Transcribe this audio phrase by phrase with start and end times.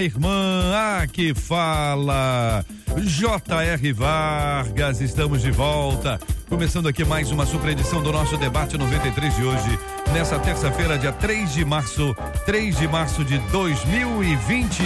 [0.00, 2.64] minha irmã, a que fala.
[2.96, 3.92] J.R.
[3.92, 6.18] Vargas, estamos de volta.
[6.48, 9.78] Começando aqui mais uma super edição do nosso debate 93 de hoje,
[10.12, 14.82] nessa terça-feira, dia 3 de março, 3 de março de 2020.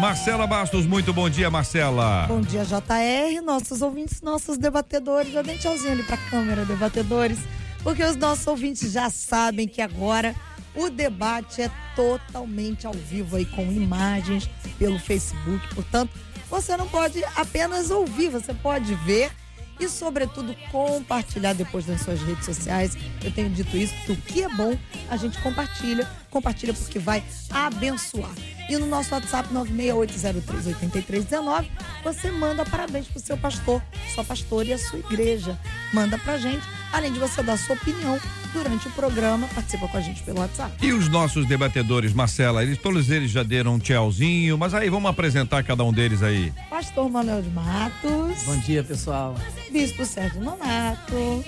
[0.00, 2.26] Marcela Bastos, muito bom dia, Marcela.
[2.28, 5.34] Bom dia, JR, nossos ouvintes, nossos debatedores.
[5.34, 7.38] Um tchauzinho ali pra câmera, debatedores,
[7.84, 10.34] porque os nossos ouvintes já sabem que agora
[10.74, 15.72] o debate é totalmente ao vivo aí com imagens pelo Facebook.
[15.74, 16.10] Portanto,
[16.50, 19.30] você não pode apenas ouvir, você pode ver
[19.78, 22.96] e, sobretudo, compartilhar depois nas suas redes sociais.
[23.22, 24.76] Eu tenho dito isso, porque o que é bom
[25.08, 28.32] a gente compartilha, compartilha porque vai abençoar.
[28.68, 31.66] E no nosso WhatsApp 968038319,
[32.02, 33.82] você manda parabéns pro seu pastor,
[34.14, 35.58] sua pastora e a sua igreja.
[35.92, 38.18] Manda pra gente, além de você dar sua opinião
[38.52, 40.74] durante o programa, participa com a gente pelo WhatsApp.
[40.80, 45.10] E os nossos debatedores, Marcela, eles todos eles já deram um tchauzinho, mas aí vamos
[45.10, 46.52] apresentar cada um deles aí.
[46.70, 48.44] Pastor Manuel de Matos.
[48.44, 49.34] Bom dia, pessoal.
[49.70, 51.44] Bispo Sérgio Nonato.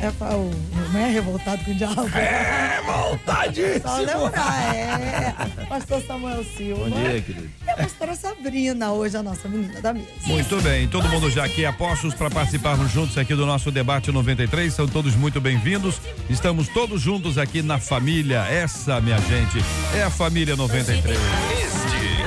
[0.00, 0.50] É, o,
[0.92, 2.08] não é revoltado com o diabo?
[2.16, 3.62] É, vontade!
[3.82, 5.34] Só lembrar, é.
[5.68, 6.88] Pastor Samuel Silva.
[6.88, 7.50] Bom dia, querido.
[7.66, 10.06] E a pastora Sabrina, hoje a nossa menina da mesa.
[10.24, 14.72] Muito bem, todo mundo já aqui apostos para participarmos juntos aqui do nosso debate 93.
[14.72, 16.00] São todos muito bem-vindos.
[16.30, 18.46] Estamos todos juntos aqui na família.
[18.48, 19.58] Essa, minha gente,
[19.96, 21.67] é a família 93.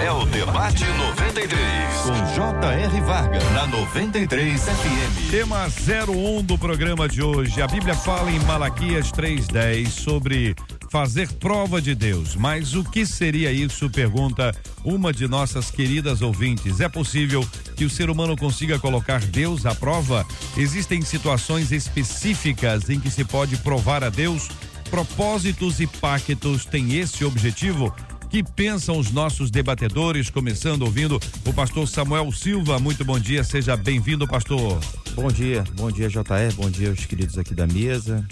[0.03, 1.57] É o Debate 93,
[2.03, 3.02] com J.R.
[3.02, 5.30] Vargas, na 93 FM.
[5.30, 7.61] Tema 01 do programa de hoje.
[7.61, 10.55] A Bíblia fala em Malaquias 3:10 sobre
[10.89, 12.36] fazer prova de Deus.
[12.36, 13.92] Mas o que seria isso?
[13.92, 14.52] Pergunta
[14.83, 16.80] uma de nossas queridas ouvintes.
[16.80, 20.26] É possível que o ser humano consiga colocar Deus à prova?
[20.58, 24.49] Existem situações específicas em que se pode provar a Deus?
[24.89, 27.93] Propósitos e pactos têm esse objetivo?
[28.31, 32.80] Que pensam os nossos debatedores, começando ouvindo o pastor Samuel Silva.
[32.80, 34.80] Muito bom dia, seja bem-vindo, pastor.
[35.14, 38.25] Bom dia, bom dia, JR, bom dia aos queridos aqui da mesa,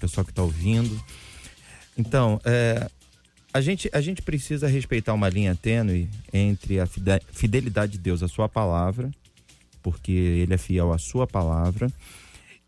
[0.00, 1.00] pessoal que está ouvindo.
[1.96, 2.90] Então, é,
[3.52, 6.88] a, gente, a gente precisa respeitar uma linha tênue entre a
[7.30, 9.08] fidelidade de Deus à sua palavra,
[9.80, 11.86] porque ele é fiel à sua palavra,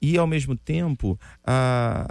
[0.00, 2.06] e ao mesmo tempo a,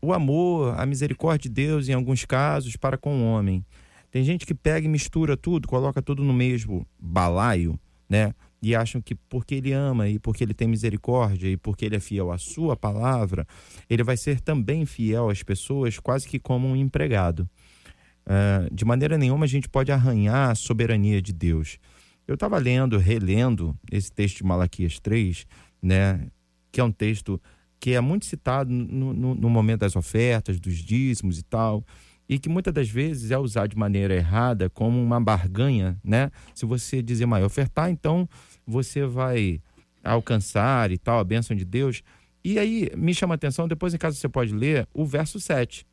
[0.00, 3.64] o amor, a misericórdia de Deus, em alguns casos, para com o homem.
[4.12, 8.34] Tem gente que pega e mistura tudo, coloca tudo no mesmo balaio, né?
[8.62, 12.00] E acham que porque ele ama e porque ele tem misericórdia e porque ele é
[12.00, 13.46] fiel à sua palavra,
[13.88, 17.48] ele vai ser também fiel às pessoas, quase que como um empregado.
[18.26, 21.78] Uh, de maneira nenhuma a gente pode arranhar a soberania de Deus.
[22.28, 25.46] Eu estava lendo, relendo esse texto de Malaquias 3,
[25.80, 26.28] né?
[26.70, 27.40] Que é um texto
[27.80, 31.82] que é muito citado no, no, no momento das ofertas, dos dízimos e tal
[32.32, 36.30] e que muitas das vezes é usado de maneira errada como uma barganha, né?
[36.54, 38.26] Se você dizer, mais ofertar, então
[38.66, 39.60] você vai
[40.02, 42.02] alcançar e tal a bênção de Deus.
[42.42, 45.86] E aí me chama a atenção, depois em casa você pode ler o verso 7,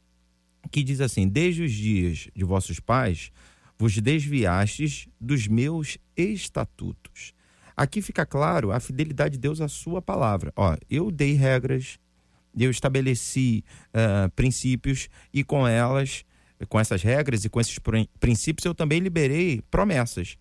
[0.71, 3.33] que diz assim: Desde os dias de vossos pais
[3.77, 7.33] vos desviastes dos meus estatutos.
[7.75, 10.53] Aqui fica claro a fidelidade de Deus à sua palavra.
[10.55, 11.99] Ó, eu dei regras,
[12.57, 16.23] eu estabeleci uh, princípios e com elas
[16.67, 17.77] com essas regras e com esses
[18.19, 20.37] princípios, eu também liberei promessas.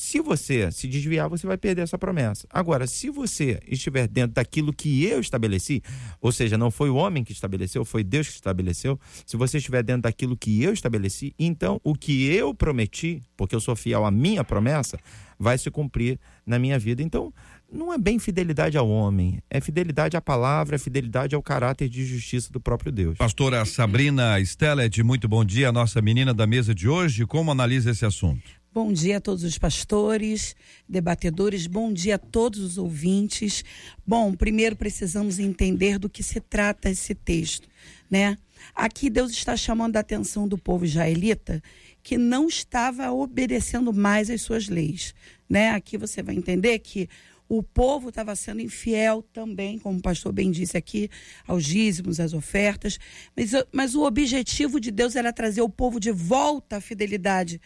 [0.00, 2.46] Se você se desviar, você vai perder essa promessa.
[2.50, 5.82] Agora, se você estiver dentro daquilo que eu estabeleci,
[6.20, 8.96] ou seja, não foi o homem que estabeleceu, foi Deus que estabeleceu,
[9.26, 13.60] se você estiver dentro daquilo que eu estabeleci, então o que eu prometi, porque eu
[13.60, 15.00] sou fiel à minha promessa,
[15.36, 17.02] vai se cumprir na minha vida.
[17.02, 17.34] Então,
[17.70, 22.04] não é bem fidelidade ao homem, é fidelidade à palavra, é fidelidade ao caráter de
[22.04, 23.18] justiça do próprio Deus.
[23.18, 27.26] Pastora Sabrina Stellet, muito bom dia, nossa menina da mesa de hoje.
[27.26, 28.58] Como analisa esse assunto?
[28.72, 30.54] Bom dia a todos os pastores,
[30.88, 33.64] debatedores, bom dia a todos os ouvintes.
[34.06, 37.68] Bom, primeiro precisamos entender do que se trata esse texto,
[38.10, 38.36] né?
[38.74, 41.62] Aqui Deus está chamando a atenção do povo israelita
[42.02, 45.14] que não estava obedecendo mais às suas leis,
[45.48, 45.70] né?
[45.70, 47.08] Aqui você vai entender que
[47.48, 51.08] o povo estava sendo infiel também, como o pastor bem disse aqui,
[51.46, 52.98] aos dízimos, às ofertas.
[53.34, 57.60] Mas, mas o objetivo de Deus era trazer o povo de volta à fidelidade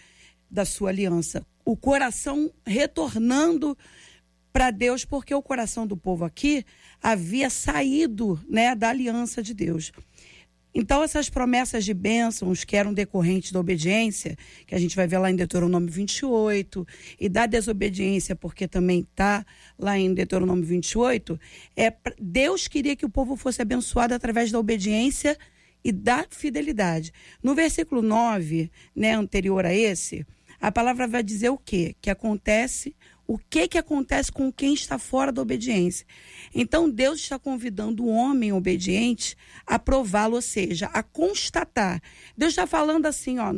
[0.48, 1.44] da sua aliança.
[1.64, 3.76] O coração retornando
[4.52, 6.64] para Deus, porque o coração do povo aqui
[7.02, 9.90] havia saído né, da aliança de Deus.
[10.74, 14.36] Então, essas promessas de bênçãos que eram decorrentes da obediência,
[14.66, 16.86] que a gente vai ver lá em Deuteronômio 28,
[17.20, 19.44] e da desobediência, porque também está
[19.78, 21.38] lá em Deuteronômio 28,
[21.76, 25.36] é, Deus queria que o povo fosse abençoado através da obediência
[25.84, 27.12] e da fidelidade.
[27.42, 30.24] No versículo 9, né, anterior a esse,
[30.60, 31.96] a palavra vai dizer o quê?
[32.00, 32.94] Que acontece,
[33.32, 36.06] o que que acontece com quem está fora da obediência.
[36.54, 39.34] Então Deus está convidando o homem obediente
[39.66, 42.02] a prová-lo, ou seja, a constatar.
[42.36, 43.54] Deus está falando assim, ó,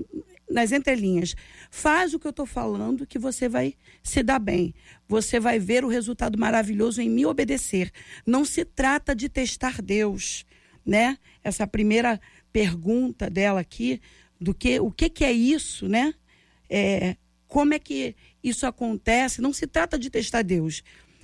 [0.49, 1.35] nas entrelinhas,
[1.73, 4.73] faz o que eu estou falando que você vai se dar bem.
[5.09, 7.91] Você vai ver o resultado maravilhoso em me obedecer.
[8.25, 10.47] Não se trata de testar Deus,
[10.87, 11.19] né?
[11.43, 12.21] Essa primeira
[12.53, 14.01] pergunta dela aqui,
[14.41, 16.15] do que o que, que é isso, né?
[16.71, 17.17] É,
[17.49, 19.41] como é que isso acontece?
[19.41, 20.83] Não se trata de testar Deus.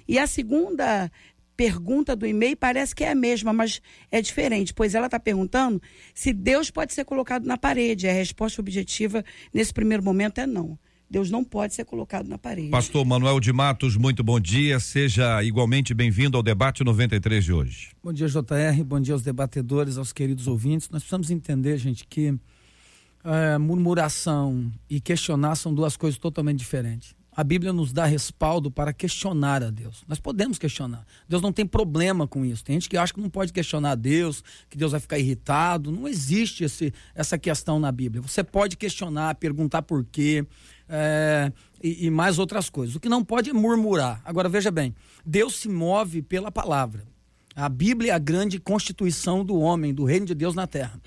[0.08, 1.12] E a segunda
[1.56, 5.80] pergunta do e-mail parece que é a mesma, mas é diferente, pois ela está perguntando
[6.14, 8.08] se Deus pode ser colocado na parede.
[8.08, 9.22] A resposta objetiva
[9.52, 10.78] nesse primeiro momento é não.
[11.10, 12.70] Deus não pode ser colocado na parede.
[12.70, 14.78] Pastor Manuel de Matos, muito bom dia.
[14.80, 17.90] Seja igualmente bem-vindo ao debate 93 de hoje.
[18.02, 18.84] Bom dia, JR.
[18.84, 20.88] Bom dia aos debatedores, aos queridos ouvintes.
[20.88, 22.32] Nós precisamos entender, gente, que
[23.24, 27.14] é, murmuração e questionar são duas coisas totalmente diferentes.
[27.32, 30.02] A Bíblia nos dá respaldo para questionar a Deus.
[30.06, 31.06] Nós podemos questionar.
[31.28, 32.64] Deus não tem problema com isso.
[32.64, 35.92] Tem gente que acha que não pode questionar a Deus, que Deus vai ficar irritado.
[35.92, 38.20] Não existe esse, essa questão na Bíblia.
[38.20, 40.44] Você pode questionar, perguntar por quê
[40.88, 41.52] é,
[41.82, 42.96] e, e mais outras coisas.
[42.96, 44.20] O que não pode é murmurar.
[44.24, 44.94] Agora veja bem:
[45.24, 47.04] Deus se move pela palavra.
[47.54, 51.00] A Bíblia é a grande constituição do homem, do reino de Deus na terra.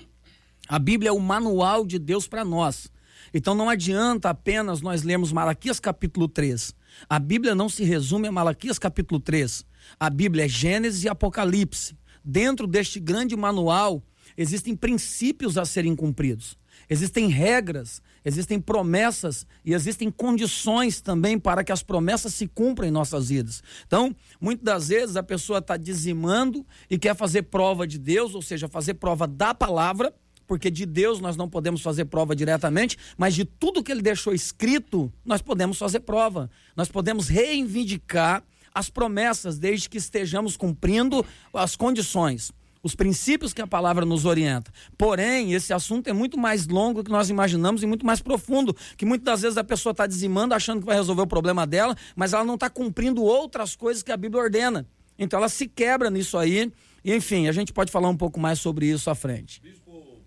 [0.68, 2.90] A Bíblia é o manual de Deus para nós.
[3.32, 6.74] Então não adianta apenas nós lermos Malaquias capítulo 3.
[7.08, 9.64] A Bíblia não se resume a Malaquias capítulo 3.
[10.00, 11.96] A Bíblia é Gênesis e Apocalipse.
[12.24, 14.02] Dentro deste grande manual
[14.36, 16.56] existem princípios a serem cumpridos.
[16.88, 22.90] Existem regras, existem promessas e existem condições também para que as promessas se cumpram em
[22.90, 23.62] nossas vidas.
[23.86, 28.42] Então, muitas das vezes a pessoa está dizimando e quer fazer prova de Deus, ou
[28.42, 30.12] seja, fazer prova da palavra,
[30.46, 34.32] porque de Deus nós não podemos fazer prova diretamente, mas de tudo que ele deixou
[34.32, 36.50] escrito, nós podemos fazer prova.
[36.76, 38.42] Nós podemos reivindicar
[38.74, 42.52] as promessas, desde que estejamos cumprindo as condições
[42.84, 44.70] os princípios que a palavra nos orienta.
[44.98, 48.76] Porém, esse assunto é muito mais longo do que nós imaginamos e muito mais profundo,
[48.98, 51.96] que muitas das vezes a pessoa está dizimando, achando que vai resolver o problema dela,
[52.14, 54.86] mas ela não está cumprindo outras coisas que a Bíblia ordena.
[55.18, 56.70] Então ela se quebra nisso aí.
[57.02, 59.62] Enfim, a gente pode falar um pouco mais sobre isso à frente.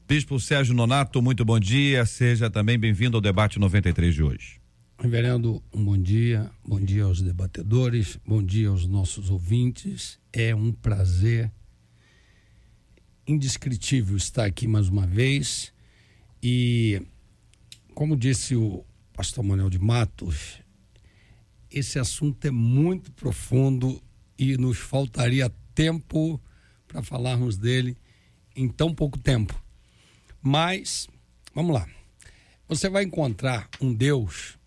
[0.07, 2.05] Bispo Sérgio Nonato, muito bom dia.
[2.05, 4.61] Seja também bem-vindo ao debate 93 de hoje.
[4.97, 6.49] Reverendo, um bom dia.
[6.65, 10.17] Bom dia aos debatedores, bom dia aos nossos ouvintes.
[10.31, 11.51] É um prazer
[13.27, 15.73] indescritível estar aqui mais uma vez.
[16.41, 17.01] E,
[17.93, 20.61] como disse o pastor Manuel de Matos,
[21.69, 24.01] esse assunto é muito profundo
[24.39, 26.41] e nos faltaria tempo
[26.87, 27.97] para falarmos dele
[28.55, 29.66] em tão pouco tempo.
[30.41, 31.07] Mas,
[31.53, 31.87] vamos lá.
[32.67, 34.57] Você vai encontrar um Deus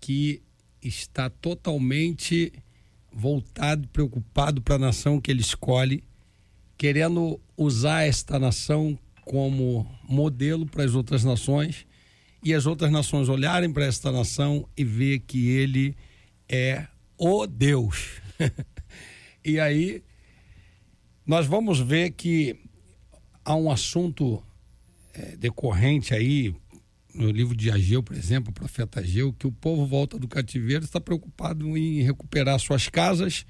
[0.00, 0.42] que
[0.82, 2.52] está totalmente
[3.12, 6.04] voltado, preocupado para a nação que ele escolhe,
[6.76, 11.86] querendo usar esta nação como modelo para as outras nações
[12.42, 15.96] e as outras nações olharem para esta nação e ver que ele
[16.48, 16.86] é
[17.18, 18.22] o Deus.
[19.44, 20.02] e aí
[21.26, 22.56] nós vamos ver que
[23.44, 24.42] há um assunto
[25.18, 26.54] é, decorrente aí
[27.12, 30.84] no livro de Ageu, por exemplo, o profeta Ageu, que o povo volta do cativeiro
[30.84, 33.44] está preocupado em recuperar suas casas.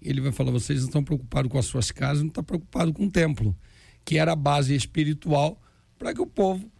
[0.00, 3.04] Ele vai falar: vocês não estão preocupados com as suas casas, não estão preocupados com
[3.04, 3.54] o templo,
[4.04, 5.60] que era a base espiritual
[5.98, 6.70] para que o povo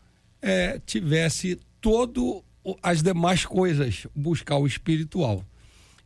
[0.40, 2.42] é, tivesse todo
[2.82, 5.44] as demais coisas, buscar o espiritual.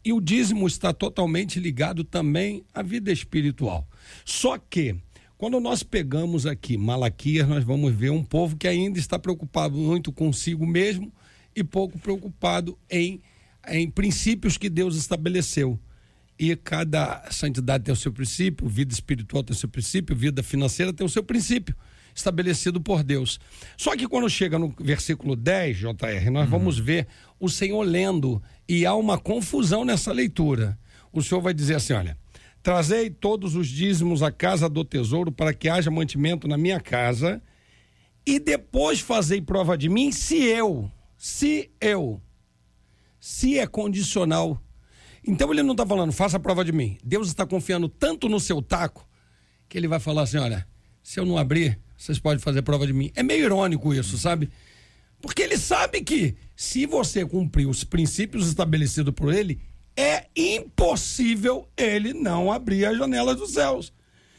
[0.04, 3.86] E o dízimo está totalmente ligado também à vida espiritual.
[4.24, 4.96] Só que
[5.38, 10.10] quando nós pegamos aqui Malaquias, nós vamos ver um povo que ainda está preocupado muito
[10.10, 11.12] consigo mesmo
[11.54, 13.22] e pouco preocupado em,
[13.68, 15.78] em princípios que Deus estabeleceu.
[16.36, 20.92] E cada santidade tem o seu princípio, vida espiritual tem o seu princípio, vida financeira
[20.92, 21.74] tem o seu princípio
[22.14, 23.38] estabelecido por Deus.
[23.76, 26.50] Só que quando chega no versículo 10, JR, nós uhum.
[26.50, 27.06] vamos ver
[27.38, 30.76] o Senhor lendo e há uma confusão nessa leitura.
[31.12, 32.16] O Senhor vai dizer assim: olha,
[32.62, 37.42] Trazei todos os dízimos à casa do tesouro para que haja mantimento na minha casa,
[38.26, 42.20] e depois fazei prova de mim se eu, se eu,
[43.18, 44.62] se é condicional.
[45.26, 46.98] Então ele não está falando, faça prova de mim.
[47.02, 49.08] Deus está confiando tanto no seu taco
[49.68, 50.66] que ele vai falar assim: olha,
[51.02, 53.10] se eu não abrir, vocês podem fazer prova de mim.
[53.14, 54.50] É meio irônico isso, sabe?
[55.20, 59.60] Porque ele sabe que se você cumprir os princípios estabelecidos por ele,
[59.98, 63.92] é impossível ele não abrir as janelas dos céus.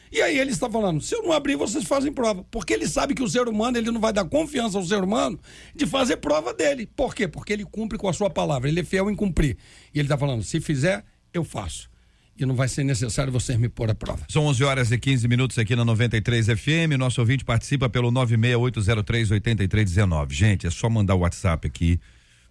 [0.10, 2.46] E aí ele está falando, se eu não abrir, vocês fazem prova.
[2.50, 5.38] Porque ele sabe que o ser humano, ele não vai dar confiança ao ser humano
[5.76, 6.90] de fazer prova dele.
[6.96, 7.28] Por quê?
[7.28, 9.58] Porque ele cumpre com a sua palavra, ele é fiel em cumprir.
[9.94, 11.90] E ele está falando, se fizer, eu faço.
[12.40, 14.26] E não vai ser necessário vocês me pôr à prova.
[14.30, 16.96] São 11 horas e 15 minutos aqui na 93 FM.
[16.98, 20.32] Nosso ouvinte participa pelo 968038319.
[20.32, 22.00] Gente, é só mandar o WhatsApp aqui.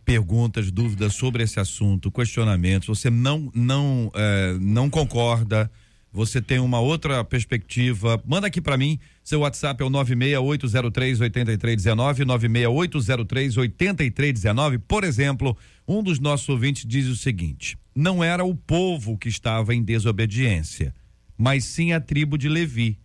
[0.08, 2.88] Perguntas, dúvidas sobre esse assunto, questionamentos.
[2.88, 5.70] Você não não eh, não concorda?
[6.10, 8.18] Você tem uma outra perspectiva?
[8.24, 8.98] Manda aqui para mim.
[9.22, 14.80] Seu WhatsApp é o 968038319, 968038319.
[14.88, 15.54] Por exemplo,
[15.86, 20.94] um dos nossos ouvintes diz o seguinte: não era o povo que estava em desobediência,
[21.36, 22.98] mas sim a tribo de Levi.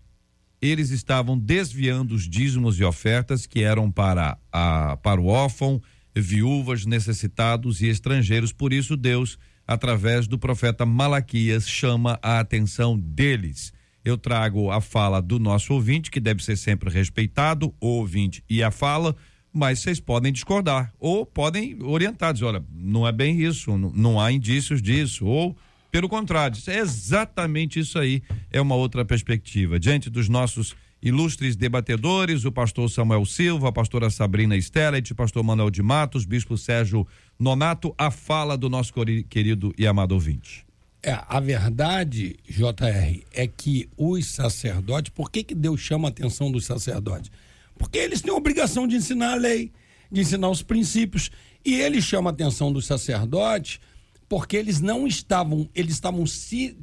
[0.61, 5.81] Eles estavam desviando os dízimos e ofertas que eram para, a, para o órfão,
[6.15, 8.51] viúvas, necessitados e estrangeiros.
[8.51, 13.73] Por isso, Deus, através do profeta Malaquias, chama a atenção deles.
[14.03, 18.61] Eu trago a fala do nosso ouvinte, que deve ser sempre respeitado, o ouvinte e
[18.61, 19.15] a fala,
[19.51, 24.19] mas vocês podem discordar ou podem orientar, dizer, olha, não é bem isso, não, não
[24.19, 25.55] há indícios disso, ou
[25.89, 29.79] pelo contrário, é exatamente isso aí, é uma outra perspectiva.
[29.79, 35.43] Diante dos nossos ilustres debatedores, o pastor Samuel Silva, a pastora Sabrina Stellet, o pastor
[35.43, 37.05] Manuel de Matos, bispo Sérgio
[37.37, 38.93] Nonato, a fala do nosso
[39.29, 40.65] querido e amado ouvinte.
[41.03, 46.49] É, a verdade, JR, é que os sacerdotes, por que, que Deus chama a atenção
[46.49, 47.29] dos sacerdotes?
[47.77, 49.73] Porque eles têm a obrigação de ensinar a lei,
[50.09, 51.29] de ensinar os princípios.
[51.65, 53.81] E ele chama a atenção dos sacerdotes
[54.29, 56.75] porque eles não estavam, eles estavam se,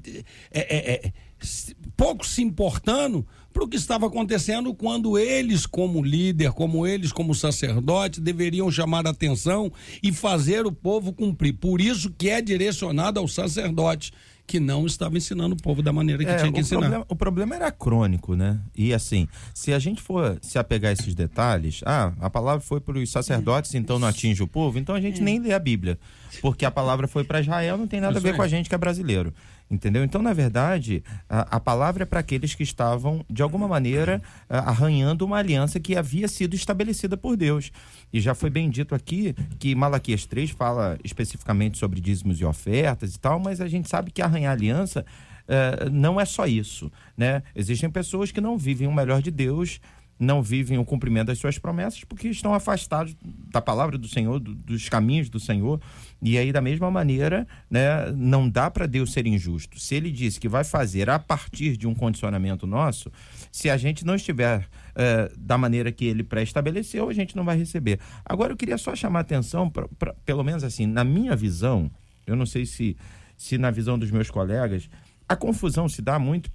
[0.53, 6.03] é, é, é, se pouco se importando para o que estava acontecendo quando eles, como
[6.03, 11.55] líder, como eles, como sacerdote, deveriam chamar a atenção e fazer o povo cumprir.
[11.55, 14.13] Por isso que é direcionado aos sacerdotes
[14.47, 16.81] que não estava ensinando o povo da maneira que É, tinha que o ensinar.
[16.81, 18.59] Problema, o problema era crônico, né?
[18.77, 22.81] E assim, se a gente for se apegar a esses detalhes, ah, a palavra foi
[22.81, 25.97] para os sacerdotes, então não atinge o povo, então a gente nem lê a Bíblia.
[26.43, 28.75] Porque a palavra foi para Israel, não tem nada a ver com a gente que
[28.75, 29.33] é brasileiro.
[29.71, 30.03] Entendeu?
[30.03, 35.25] Então, na verdade, a, a palavra é para aqueles que estavam, de alguma maneira, arranhando
[35.25, 37.71] uma aliança que havia sido estabelecida por Deus.
[38.13, 43.15] E já foi bem dito aqui que Malaquias 3 fala especificamente sobre dízimos e ofertas
[43.15, 45.07] e tal, mas a gente sabe que arranhar aliança
[45.47, 47.43] eh, não é só isso, né?
[47.55, 49.81] Existem pessoas que não vivem o melhor de Deus,
[50.19, 54.55] não vivem o cumprimento das suas promessas porque estão afastados da palavra do Senhor, do-
[54.55, 55.81] dos caminhos do Senhor.
[56.23, 59.81] E aí, da mesma maneira, né, não dá para Deus ser injusto.
[59.81, 63.11] Se ele disse que vai fazer a partir de um condicionamento nosso,
[63.51, 67.57] se a gente não estiver eh, da maneira que ele pré-estabeleceu, a gente não vai
[67.57, 67.99] receber.
[68.25, 71.91] Agora, eu queria só chamar atenção, pra, pra- pelo menos assim, na minha visão,
[72.27, 72.97] eu não sei se,
[73.37, 74.91] se na visão dos meus colegas,
[75.27, 76.51] a confusão se dá muito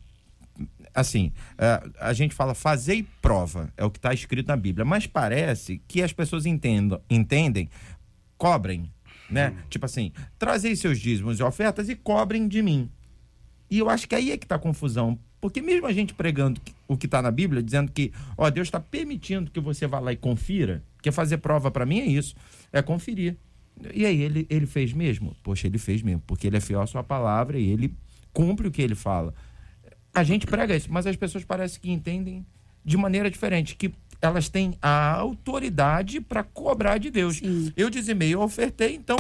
[0.94, 5.08] assim, eh, a gente fala fazer prova, é o que está escrito na Bíblia, mas
[5.08, 7.68] parece que as pessoas entendam, entendem,
[8.38, 8.90] cobrem,
[9.30, 9.54] né?
[9.70, 12.90] Tipo assim, trazei seus dízimos e ofertas e cobrem de mim.
[13.70, 15.18] E eu acho que aí é que está a confusão.
[15.42, 18.68] Porque mesmo a gente pregando que- o que está na Bíblia, dizendo que, ó, Deus
[18.68, 22.36] está permitindo que você vá lá e confira, porque fazer prova para mim é isso,
[22.74, 23.36] é conferir.
[23.94, 25.36] E aí, ele, ele fez mesmo?
[25.44, 27.94] Poxa, ele fez mesmo, porque ele é fiel à sua palavra e ele
[28.34, 29.34] cumpre o que ele fala.
[30.14, 32.46] A gente prega isso, mas as pessoas parecem que entendem
[32.84, 33.92] de maneira diferente, que
[34.22, 37.38] elas têm a autoridade para cobrar de Deus.
[37.38, 37.72] Sim.
[37.76, 39.18] Eu dizimei, eu ofertei, então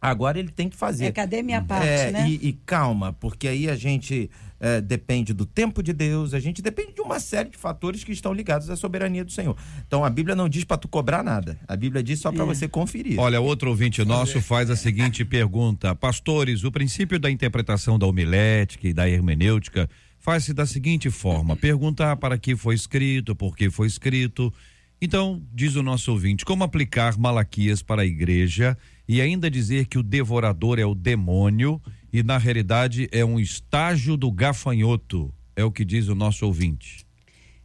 [0.00, 1.06] agora ele tem que fazer.
[1.06, 2.28] É, cadê minha parte, É, né?
[2.28, 6.62] e, e calma, porque aí a gente é, depende do tempo de Deus, a gente
[6.62, 9.56] depende de uma série de fatores que estão ligados à soberania do Senhor.
[9.86, 12.46] Então a Bíblia não diz para tu cobrar nada, a Bíblia diz só para É.
[12.46, 13.18] você conferir.
[13.18, 18.86] Olha, outro ouvinte nosso faz a seguinte pergunta: Pastores, o princípio da interpretação da homilética
[18.88, 19.88] e da hermenêutica
[20.28, 24.52] faz-se da seguinte forma: perguntar para que foi escrito, por que foi escrito.
[25.00, 28.76] Então, diz o nosso ouvinte, como aplicar Malaquias para a igreja
[29.08, 31.80] e ainda dizer que o devorador é o demônio
[32.12, 35.32] e na realidade é um estágio do gafanhoto?
[35.56, 37.06] É o que diz o nosso ouvinte.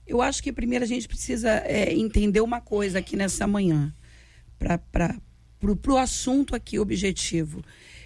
[0.08, 3.94] Eu acho que primeiro a gente precisa é, entender uma coisa aqui nessa manhã,
[4.58, 5.20] para
[5.92, 7.62] o assunto aqui objetivo.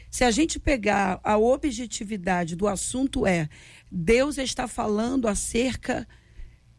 [0.09, 3.49] Se a gente pegar a objetividade do assunto é
[3.91, 6.07] Deus está falando acerca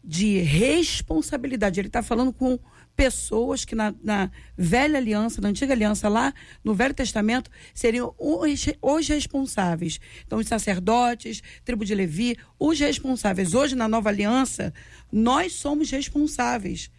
[0.02, 1.80] de responsabilidade.
[1.80, 2.58] Ele está falando com
[2.96, 6.34] pessoas que na, na velha aliança, na antiga aliança, lá
[6.64, 10.00] no Velho Testamento, seriam os, os responsáveis.
[10.26, 13.54] Então, os sacerdotes, tribo de Levi, os responsáveis.
[13.54, 14.72] Hoje, na nova aliança,
[15.12, 16.90] nós somos responsáveis.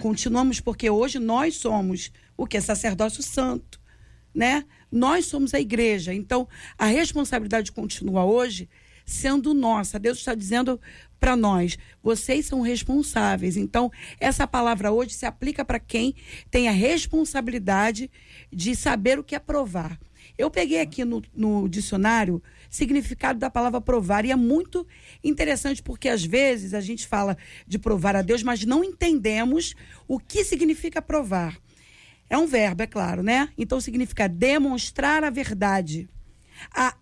[0.00, 2.60] Continuamos, porque hoje nós somos o que?
[2.60, 3.80] Sacerdócio santo.
[4.34, 4.64] Né?
[4.90, 6.12] Nós somos a igreja.
[6.12, 8.68] Então, a responsabilidade continua hoje
[9.04, 9.98] sendo nossa.
[9.98, 10.80] Deus está dizendo
[11.20, 13.56] para nós, vocês são responsáveis.
[13.56, 16.14] Então, essa palavra hoje se aplica para quem
[16.50, 18.10] tem a responsabilidade
[18.52, 19.98] de saber o que é provar.
[20.36, 24.86] Eu peguei aqui no, no dicionário significado da palavra provar e é muito
[25.22, 29.74] interessante porque às vezes a gente fala de provar a Deus, mas não entendemos
[30.08, 31.56] o que significa provar.
[32.28, 33.48] É um verbo, é claro, né?
[33.56, 36.08] Então significa demonstrar a verdade,
[36.74, 36.96] a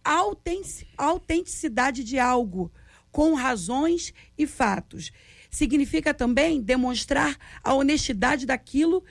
[0.97, 2.73] autenticidade de algo,
[3.11, 5.13] com razões e fatos.
[5.51, 9.05] Significa também demonstrar a honestidade daquilo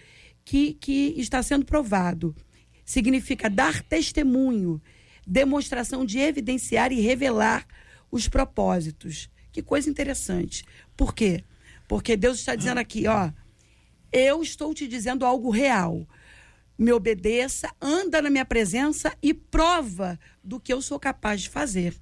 [0.43, 2.35] que, que está sendo provado.
[2.83, 4.81] Significa dar testemunho,
[5.25, 7.65] demonstração de evidenciar e revelar
[8.11, 9.29] os propósitos.
[9.51, 10.65] Que coisa interessante.
[10.97, 11.43] Por quê?
[11.87, 13.31] Porque Deus está dizendo aqui, ó,
[14.11, 16.07] eu estou te dizendo algo real.
[16.81, 21.95] Me obedeça, anda na minha presença e prova do que eu sou capaz de fazer.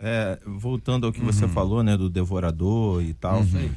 [0.00, 1.26] É, voltando ao que uhum.
[1.26, 3.42] você falou, né, do devorador e tal.
[3.42, 3.70] Uhum.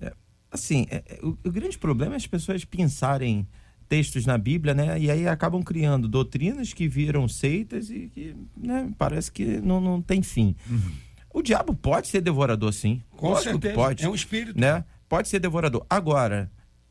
[0.00, 0.12] É,
[0.48, 3.48] assim, é, é, o, o, grande problema é as pessoas pensarem
[3.88, 8.88] textos na Bíblia, né, e aí acabam criando doutrinas que viram seitas e que, né,
[8.96, 10.54] parece que não, não tem fim.
[10.70, 10.92] Uhum.
[11.34, 13.02] O diabo pode ser devorador, sim.
[13.16, 13.74] Com Lógico certeza.
[13.74, 14.04] pode.
[14.04, 14.56] É um espírito.
[14.56, 14.84] Né?
[15.08, 15.84] Pode ser devorador.
[15.90, 16.48] Agora,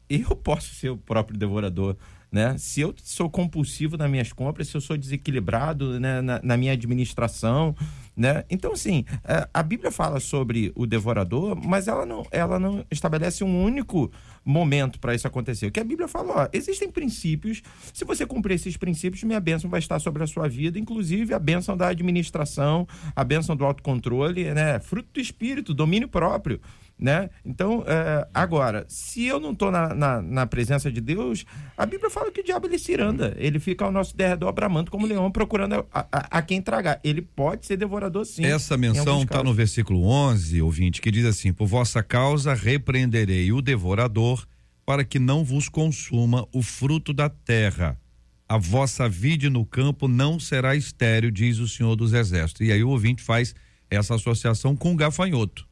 [0.10, 1.96] eu posso ser o próprio devorador.
[2.34, 2.58] Né?
[2.58, 6.74] Se eu sou compulsivo nas minhas compras, se eu sou desequilibrado né, na, na, minha
[6.74, 7.76] administração,
[8.18, 8.44] né?
[8.50, 13.44] Então, assim, é, a Bíblia fala sobre o devorador, mas ela não, ela não estabelece
[13.44, 14.12] um único
[14.44, 15.68] momento para isso acontecer.
[15.68, 17.62] O que a Bíblia fala, ó, existem princípios,
[17.94, 21.40] se você cumprir esses princípios, minha bênção vai estar sobre a sua vida, inclusive a
[21.40, 24.80] bênção da administração, a bênção do autocontrole, né?
[24.80, 26.60] Fruto do espírito, domínio próprio
[26.98, 27.30] né?
[27.44, 31.46] Então, é, agora, se eu não estou na, na, na, presença de Deus,
[31.78, 34.92] a Bíblia fala que o diabo ele se anda, ele fica ao nosso derredor bramando
[34.92, 37.00] como leão procurando a, a, a, quem tragar.
[37.04, 38.46] Ele pode ser devorador sim.
[38.46, 43.62] Essa menção está no versículo 11, ouvinte, que diz assim: Por vossa causa repreenderei o
[43.62, 44.46] devorador,
[44.86, 48.00] para que não vos consuma o fruto da terra.
[48.48, 52.68] A vossa vide no campo não será estéreo, diz o Senhor dos Exércitos.
[52.68, 53.56] E aí o ouvinte faz
[53.90, 55.68] essa associação com o gafanhoto.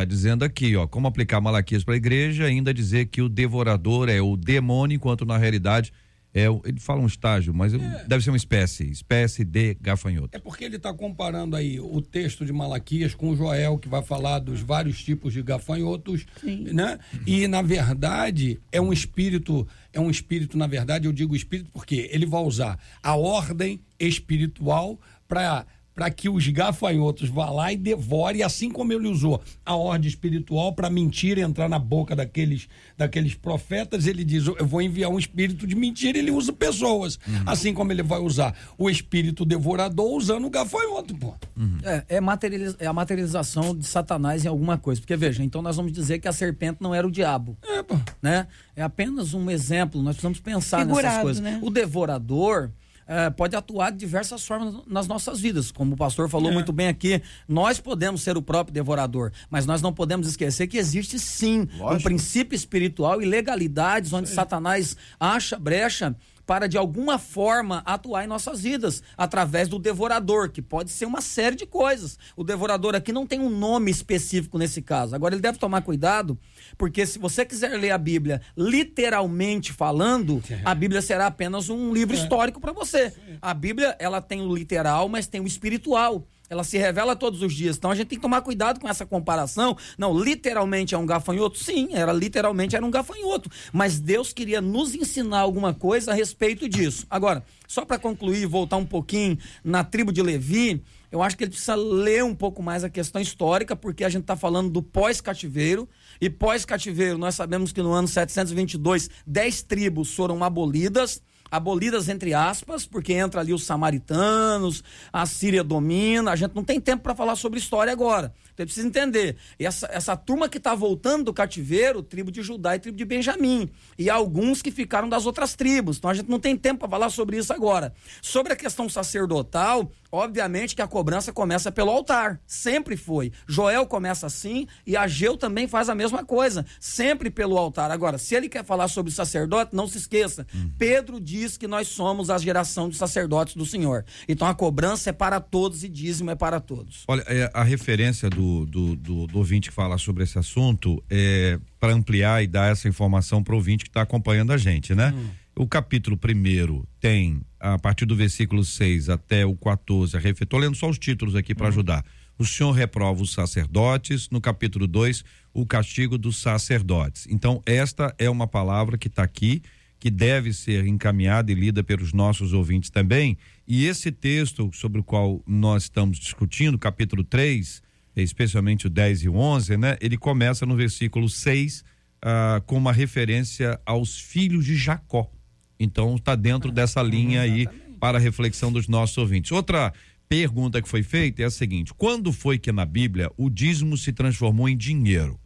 [0.00, 4.08] Está dizendo aqui, ó, como aplicar Malaquias para a igreja, ainda dizer que o devorador
[4.08, 5.92] é o demônio, enquanto na realidade
[6.32, 8.04] é, ele fala um estágio, mas é.
[8.08, 10.30] deve ser uma espécie, espécie de gafanhoto.
[10.32, 14.38] É porque ele está comparando aí o texto de Malaquias com Joel, que vai falar
[14.38, 16.72] dos vários tipos de gafanhotos, Sim.
[16.72, 16.98] né?
[17.26, 22.08] E na verdade é um espírito, é um espírito, na verdade eu digo espírito porque
[22.10, 28.42] ele vai usar a ordem espiritual para para que os gafanhotos vá lá e devore,
[28.42, 34.06] assim como ele usou a ordem espiritual para mentira entrar na boca daqueles, daqueles profetas,
[34.06, 37.18] ele diz: Eu vou enviar um espírito de mentira, ele usa pessoas.
[37.26, 37.42] Uhum.
[37.46, 41.34] Assim como ele vai usar o espírito devorador usando o gafanhoto, pô.
[41.56, 41.78] Uhum.
[41.82, 45.00] É, é, materializ, é a materialização de Satanás em alguma coisa.
[45.00, 47.56] Porque, veja, então nós vamos dizer que a serpente não era o diabo.
[47.62, 47.98] É, pô.
[48.22, 48.46] Né?
[48.74, 51.42] É apenas um exemplo, nós precisamos pensar Figurado, nessas coisas.
[51.42, 51.58] Né?
[51.62, 52.70] O devorador
[53.10, 55.72] é, pode atuar de diversas formas nas nossas vidas.
[55.72, 56.54] Como o pastor falou é.
[56.54, 60.78] muito bem aqui, nós podemos ser o próprio devorador, mas nós não podemos esquecer que
[60.78, 61.94] existe sim Lógico.
[61.94, 66.14] um princípio espiritual e legalidades onde Satanás acha brecha
[66.50, 71.20] para de alguma forma atuar em nossas vidas através do devorador, que pode ser uma
[71.20, 72.18] série de coisas.
[72.34, 75.14] O devorador aqui não tem um nome específico nesse caso.
[75.14, 76.36] Agora ele deve tomar cuidado,
[76.76, 80.60] porque se você quiser ler a Bíblia literalmente falando, é.
[80.64, 82.18] a Bíblia será apenas um livro é.
[82.18, 83.12] histórico para você.
[83.40, 87.54] A Bíblia, ela tem o literal, mas tem o espiritual ela se revela todos os
[87.54, 87.76] dias.
[87.76, 89.76] Então a gente tem que tomar cuidado com essa comparação.
[89.96, 91.56] Não, literalmente é um gafanhoto?
[91.56, 93.48] Sim, era literalmente era um gafanhoto.
[93.72, 97.06] Mas Deus queria nos ensinar alguma coisa a respeito disso.
[97.08, 100.82] Agora, só para concluir, voltar um pouquinho na tribo de Levi,
[101.12, 104.22] eu acho que ele precisa ler um pouco mais a questão histórica, porque a gente
[104.22, 105.88] está falando do pós-cativeiro.
[106.20, 112.86] E pós-cativeiro, nós sabemos que no ano 722, dez tribos foram abolidas abolidas entre aspas,
[112.86, 117.36] porque entra ali os samaritanos, a Síria domina, a gente não tem tempo para falar
[117.36, 118.32] sobre história agora.
[118.62, 122.78] Então precisa entender, essa, essa turma que está voltando do cativeiro, tribo de Judá e
[122.78, 123.68] tribo de Benjamim,
[123.98, 125.98] e alguns que ficaram das outras tribos.
[125.98, 127.92] Então a gente não tem tempo para falar sobre isso agora.
[128.22, 133.32] Sobre a questão sacerdotal, obviamente que a cobrança começa pelo altar, sempre foi.
[133.46, 137.90] Joel começa assim e Ageu também faz a mesma coisa, sempre pelo altar.
[137.90, 140.70] Agora, se ele quer falar sobre sacerdote, não se esqueça, uhum.
[140.78, 144.04] Pedro diz diz que nós somos a geração de sacerdotes do Senhor.
[144.28, 147.04] Então a cobrança é para todos e dízimo é para todos.
[147.08, 151.58] Olha, é, a referência do, do, do, do, ouvinte que fala sobre esse assunto é
[151.78, 155.12] para ampliar e dar essa informação para o ouvinte que está acompanhando a gente, né?
[155.14, 155.30] Hum.
[155.56, 160.88] O capítulo primeiro tem, a partir do versículo 6 até o 14, estou lendo só
[160.88, 161.68] os títulos aqui para hum.
[161.68, 162.04] ajudar.
[162.38, 167.26] o Senhor reprova os sacerdotes, no capítulo 2, o castigo dos sacerdotes.
[167.28, 169.62] Então, esta é uma palavra que está aqui,
[169.98, 173.36] que deve ser encaminhada e lida pelos nossos ouvintes também.
[173.68, 177.82] E esse texto sobre o qual nós estamos discutindo, capítulo 3,
[178.16, 179.96] especialmente o 10 e o 11, né?
[180.00, 181.84] Ele começa no versículo 6
[182.22, 185.30] ah, com uma referência aos filhos de Jacó.
[185.78, 187.66] Então, está dentro dessa linha aí
[187.98, 189.52] para a reflexão dos nossos ouvintes.
[189.52, 189.92] Outra
[190.28, 194.12] pergunta que foi feita é a seguinte: quando foi que na Bíblia o dízimo se
[194.12, 195.38] transformou em dinheiro?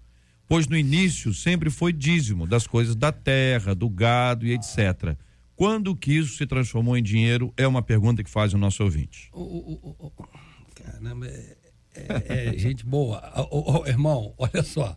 [0.46, 5.16] Pois no início sempre foi dízimo das coisas da terra, do gado e etc.
[5.57, 9.31] Quando que isso se transformou em dinheiro é uma pergunta que faz o nosso ouvinte.
[9.33, 10.12] O, o, o,
[10.74, 11.57] caramba, é,
[11.94, 13.22] é, é gente boa.
[13.50, 14.96] O, irmão, olha só.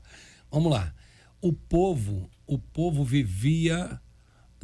[0.51, 0.93] Vamos lá.
[1.41, 3.99] O povo, o povo vivia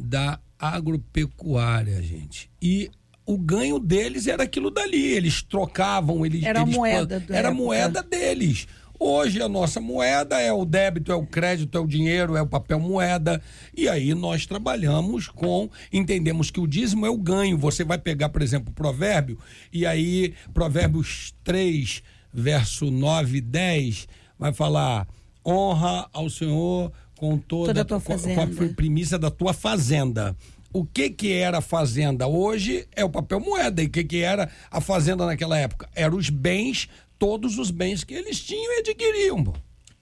[0.00, 2.50] da agropecuária, gente.
[2.60, 2.90] E
[3.26, 5.12] o ganho deles era aquilo dali.
[5.12, 6.42] Eles trocavam, eles.
[6.42, 7.24] Era eles, moeda.
[7.30, 8.66] Era moeda deles.
[8.98, 12.46] Hoje a nossa moeda é o débito, é o crédito, é o dinheiro, é o
[12.46, 13.42] papel moeda.
[13.76, 17.58] E aí nós trabalhamos com, entendemos que o dízimo é o ganho.
[17.58, 19.38] Você vai pegar, por exemplo, o provérbio,
[19.72, 22.02] e aí, Provérbios 3,
[22.34, 25.06] verso 9 e 10, vai falar:
[25.46, 30.36] honra ao Senhor com toda, toda a tua com, com a primícia da tua fazenda
[30.74, 33.80] o que que era a fazenda hoje é o papel moeda.
[33.80, 35.88] E o que que era a fazenda naquela época?
[35.94, 39.54] Eram os bens, todos os bens que eles tinham e adquiriam.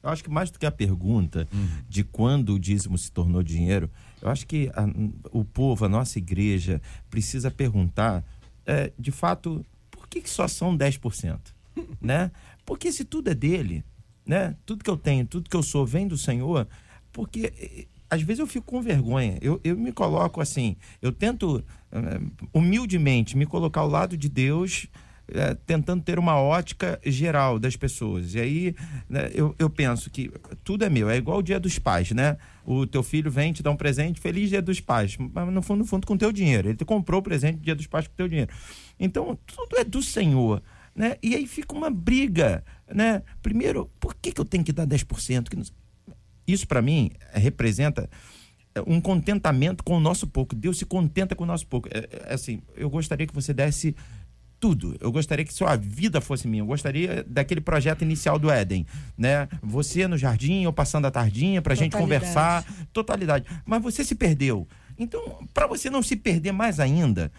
[0.02, 1.68] Eu acho que mais do que a pergunta uhum.
[1.86, 3.88] de quando o dízimo se tornou dinheiro,
[4.20, 4.86] eu acho que a,
[5.30, 8.24] o povo, a nossa igreja, precisa perguntar,
[8.64, 11.38] é, de fato, por que, que só são 10%?
[12.00, 12.30] né?
[12.64, 13.84] Porque se tudo é dele,
[14.26, 14.56] né?
[14.64, 16.66] Tudo que eu tenho, tudo que eu sou vem do Senhor,
[17.12, 19.38] porque às vezes eu fico com vergonha.
[19.40, 24.86] Eu, eu me coloco assim, eu tento uh, humildemente me colocar ao lado de Deus,
[25.30, 28.34] uh, tentando ter uma ótica geral das pessoas.
[28.34, 28.76] E aí
[29.08, 30.30] né, eu, eu penso que
[30.62, 32.36] tudo é meu, é igual o dia dos pais, né?
[32.66, 35.78] O teu filho vem te dar um presente, feliz dia dos pais, mas no fundo,
[35.78, 36.68] no fundo com teu dinheiro.
[36.68, 38.52] Ele te comprou o presente dia dos pais com teu dinheiro.
[39.00, 40.62] Então, tudo é do Senhor.
[40.94, 41.16] Né?
[41.22, 43.22] E aí fica uma briga, né?
[43.42, 45.48] Primeiro, por que, que eu tenho que dar 10%?
[45.48, 45.64] Que não
[46.46, 48.08] isso, para mim, representa
[48.74, 50.54] é, um contentamento com o nosso pouco.
[50.54, 51.88] Deus se contenta com o nosso pouco.
[51.90, 53.94] É, é, assim, eu gostaria que você desse
[54.58, 54.96] tudo.
[55.00, 56.62] Eu gostaria que sua vida fosse minha.
[56.62, 59.48] Eu gostaria daquele projeto inicial do Éden, né?
[59.62, 63.44] Você no jardim, ou passando a tardinha pra gente conversar, totalidade.
[63.64, 64.68] Mas você se perdeu.
[64.98, 67.32] Então, para você não se perder mais ainda,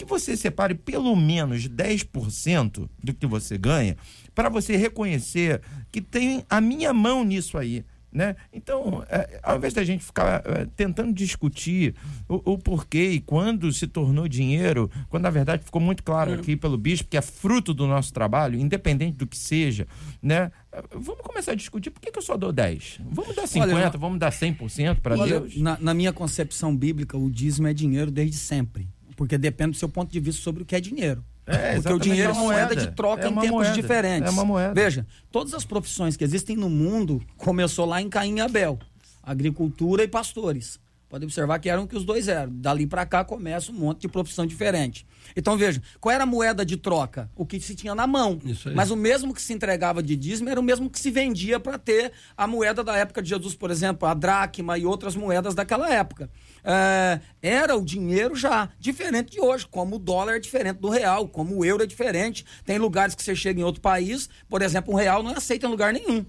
[0.00, 3.98] que você separe pelo menos 10% do que você ganha
[4.34, 5.60] para você reconhecer
[5.92, 7.84] que tem a minha mão nisso aí.
[8.10, 8.34] Né?
[8.52, 11.94] Então, é, ao invés da gente ficar é, tentando discutir
[12.28, 16.56] o, o, porquê e quando se tornou dinheiro, quando na verdade ficou muito claro aqui
[16.56, 19.86] pelo bispo que é fruto do nosso trabalho, independente do que seja,
[20.20, 20.50] né?
[20.90, 23.00] Vamos começar a discutir por que, que eu só dou 10?
[23.12, 25.56] Vamos dar 50, olha, vamos dar 100% para Deus?
[25.58, 28.88] Na, na minha concepção bíblica, o dízimo é dinheiro desde sempre,
[29.20, 31.22] porque depende do seu ponto de vista sobre o que é dinheiro.
[31.44, 33.74] É, Porque o dinheiro é uma moeda de troca é em tempos moeda.
[33.74, 34.30] diferentes.
[34.30, 34.72] É uma moeda.
[34.72, 38.78] Veja, todas as profissões que existem no mundo começou lá em Caim e Abel.
[39.22, 40.80] Agricultura e pastores.
[41.06, 42.50] Pode observar que eram que os dois eram.
[42.50, 45.06] Dali para cá começa um monte de profissão diferente.
[45.36, 47.30] Então veja, qual era a moeda de troca?
[47.36, 48.40] O que se tinha na mão.
[48.74, 51.76] Mas o mesmo que se entregava de dízimo era o mesmo que se vendia para
[51.76, 55.92] ter a moeda da época de Jesus, por exemplo, a dracma e outras moedas daquela
[55.92, 56.30] época
[56.64, 61.28] é, era o dinheiro já diferente de hoje, como o dólar é diferente do real,
[61.28, 62.44] como o euro é diferente.
[62.64, 65.66] Tem lugares que você chega em outro país, por exemplo, um real não é aceito
[65.66, 66.24] em lugar nenhum.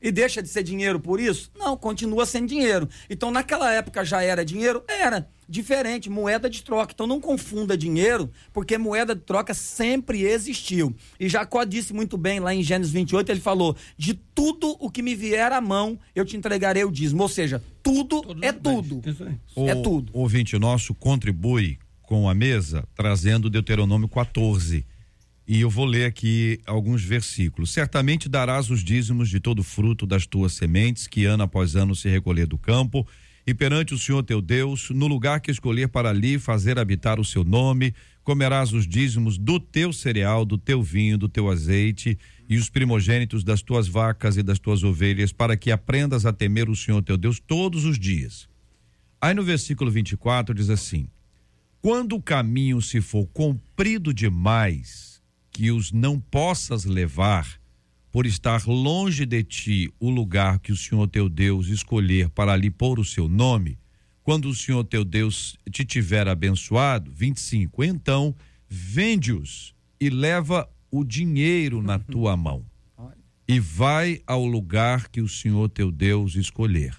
[0.00, 1.50] E deixa de ser dinheiro por isso?
[1.56, 2.88] Não, continua sendo dinheiro.
[3.08, 4.84] Então, naquela época já era dinheiro?
[4.86, 5.28] Era.
[5.48, 6.92] Diferente, moeda de troca.
[6.92, 10.94] Então, não confunda dinheiro, porque moeda de troca sempre existiu.
[11.18, 15.02] E Jacó disse muito bem lá em Gênesis 28, ele falou: De tudo o que
[15.02, 17.22] me vier à mão, eu te entregarei o dízimo.
[17.22, 19.02] Ou seja, tudo, é tudo.
[19.54, 20.10] O, é tudo.
[20.12, 24.84] O ouvinte nosso contribui com a mesa, trazendo Deuteronômio 14
[25.48, 27.70] e eu vou ler aqui alguns versículos.
[27.70, 32.08] Certamente darás os dízimos de todo fruto das tuas sementes, que ano após ano se
[32.08, 33.06] recolher do campo,
[33.46, 37.24] e perante o Senhor teu Deus, no lugar que escolher para ali fazer habitar o
[37.24, 37.94] seu nome,
[38.24, 43.42] comerás os dízimos do teu cereal, do teu vinho, do teu azeite, e os primogênitos
[43.42, 47.16] das tuas vacas e das tuas ovelhas, para que aprendas a temer o Senhor teu
[47.16, 48.48] Deus todos os dias.
[49.20, 51.08] Aí no versículo 24 diz assim:
[51.80, 57.58] Quando o caminho se for comprido demais, que os não possas levar,
[58.16, 62.70] por estar longe de ti o lugar que o Senhor teu Deus escolher para ali
[62.70, 63.78] pôr o seu nome,
[64.22, 68.34] quando o Senhor teu Deus te tiver abençoado, 25, então
[68.68, 72.64] vende-os e leva o dinheiro na tua mão
[73.48, 76.96] e vai ao lugar que o Senhor teu Deus escolher.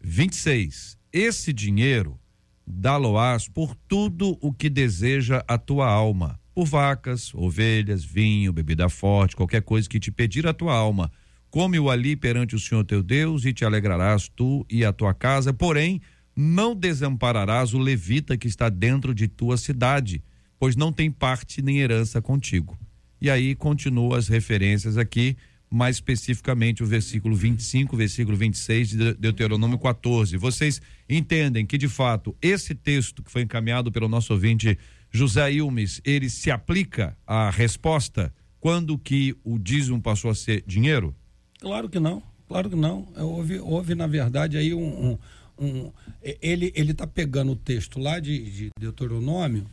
[0.00, 0.96] 26.
[1.12, 2.18] Esse dinheiro
[2.66, 9.36] dá-lo-ás por tudo o que deseja a tua alma, por vacas, ovelhas, vinho, bebida forte,
[9.36, 11.10] qualquer coisa que te pedir a tua alma.
[11.50, 15.52] Come-o ali perante o Senhor teu Deus e te alegrarás tu e a tua casa,
[15.52, 16.00] porém
[16.34, 20.22] não desampararás o levita que está dentro de tua cidade,
[20.58, 22.78] pois não tem parte nem herança contigo.
[23.20, 25.36] E aí continua as referências aqui
[25.70, 30.36] mais especificamente o versículo 25, versículo 26 de Deuteronômio 14.
[30.36, 34.76] Vocês entendem que, de fato, esse texto que foi encaminhado pelo nosso ouvinte
[35.12, 41.14] José Ilmes, ele se aplica à resposta quando que o dízimo passou a ser dinheiro?
[41.60, 43.08] Claro que não, claro que não.
[43.14, 45.12] É, houve, houve na verdade, aí um.
[45.12, 45.18] um,
[45.64, 49.66] um ele está pegando o texto lá de, de Deuteronômio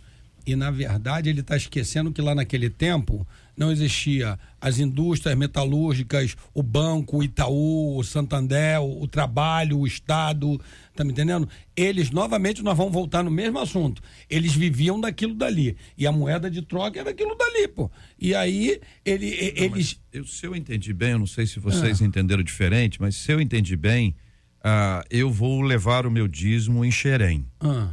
[0.47, 6.37] e, na verdade, ele está esquecendo que lá naquele tempo não existia as indústrias metalúrgicas,
[6.53, 10.57] o banco, o Itaú, o Santander, o, o trabalho, o Estado,
[10.95, 11.49] tá me entendendo?
[11.75, 14.01] Eles, novamente, nós vamos voltar no mesmo assunto.
[14.29, 15.75] Eles viviam daquilo dali.
[15.97, 17.91] E a moeda de troca era aquilo dali, pô.
[18.17, 19.99] E aí, ele, não, eles.
[20.13, 22.05] Eu, se eu entendi bem, eu não sei se vocês ah.
[22.05, 24.15] entenderam diferente, mas se eu entendi bem,
[24.59, 27.45] uh, eu vou levar o meu dízimo em Xerém.
[27.59, 27.89] Ah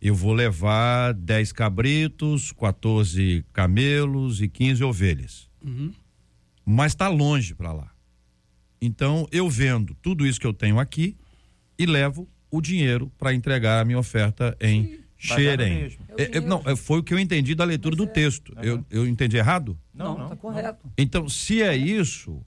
[0.00, 5.48] eu vou levar 10 cabritos, 14 camelos e 15 ovelhas.
[5.64, 5.92] Uhum.
[6.64, 7.90] Mas está longe para lá.
[8.80, 11.16] Então eu vendo tudo isso que eu tenho aqui
[11.78, 15.98] e levo o dinheiro para entregar a minha oferta em Xerém.
[16.16, 18.14] É, é, não, é, foi o que eu entendi da leitura Mas do é.
[18.14, 18.54] texto.
[18.56, 18.62] Uhum.
[18.62, 19.76] Eu, eu entendi errado?
[19.92, 20.88] Não, não, está correto.
[20.96, 22.40] Então, se é isso,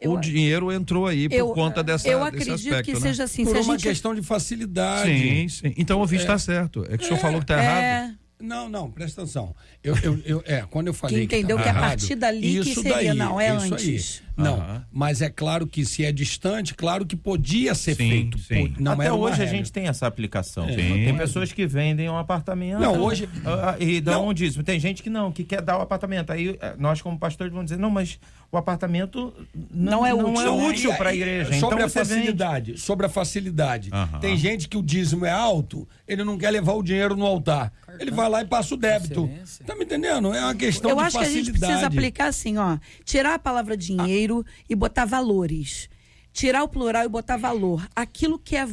[0.00, 3.00] eu, o dinheiro entrou aí por eu, conta dessa Eu acredito aspecto, que né?
[3.00, 3.44] seja assim.
[3.44, 3.88] Por se uma gente...
[3.88, 5.10] questão de facilidade.
[5.10, 5.74] Sim, sim.
[5.76, 6.84] Então o ouvinte está é, certo.
[6.88, 8.18] É que o senhor falou que está é, errado.
[8.40, 9.54] Não, não, presta atenção.
[9.82, 11.26] Eu, eu, eu, é, quando eu falei.
[11.26, 14.22] Que entendeu que, que, a partir dali que seria, daí, não, é antes.
[14.22, 14.27] Aí.
[14.38, 18.38] Não, mas é claro que se é distante, claro que podia ser sim, feito.
[18.38, 18.74] Sim.
[18.78, 20.68] Não Até hoje a gente tem essa aplicação.
[20.68, 20.76] É.
[20.76, 22.80] Tem pessoas que vendem um apartamento.
[22.80, 23.28] Não, hoje.
[23.44, 24.62] Ah, e dão um dízimo.
[24.62, 26.30] Tem gente que não, que quer dar o apartamento.
[26.30, 28.18] Aí eh, nós, como pastores, vamos dizer, não, mas
[28.50, 29.34] o apartamento
[29.70, 31.52] não, não é útil, é útil para a igreja.
[31.54, 32.80] Sobre então, a facilidade, vende...
[32.80, 33.90] sobre a facilidade.
[34.20, 37.72] Tem gente que o dízimo é alto, ele não quer levar o dinheiro no altar.
[37.98, 39.24] Ele vai lá e passa o débito.
[39.24, 39.64] Excelência.
[39.64, 40.32] Tá me entendendo?
[40.32, 41.24] É uma questão Eu de facilidade.
[41.24, 44.44] Eu acho que a gente precisa aplicar assim, ó, tirar a palavra dinheiro ah.
[44.68, 45.88] e botar valores.
[46.32, 47.88] Tirar o plural e botar valor.
[47.94, 48.66] Aquilo que é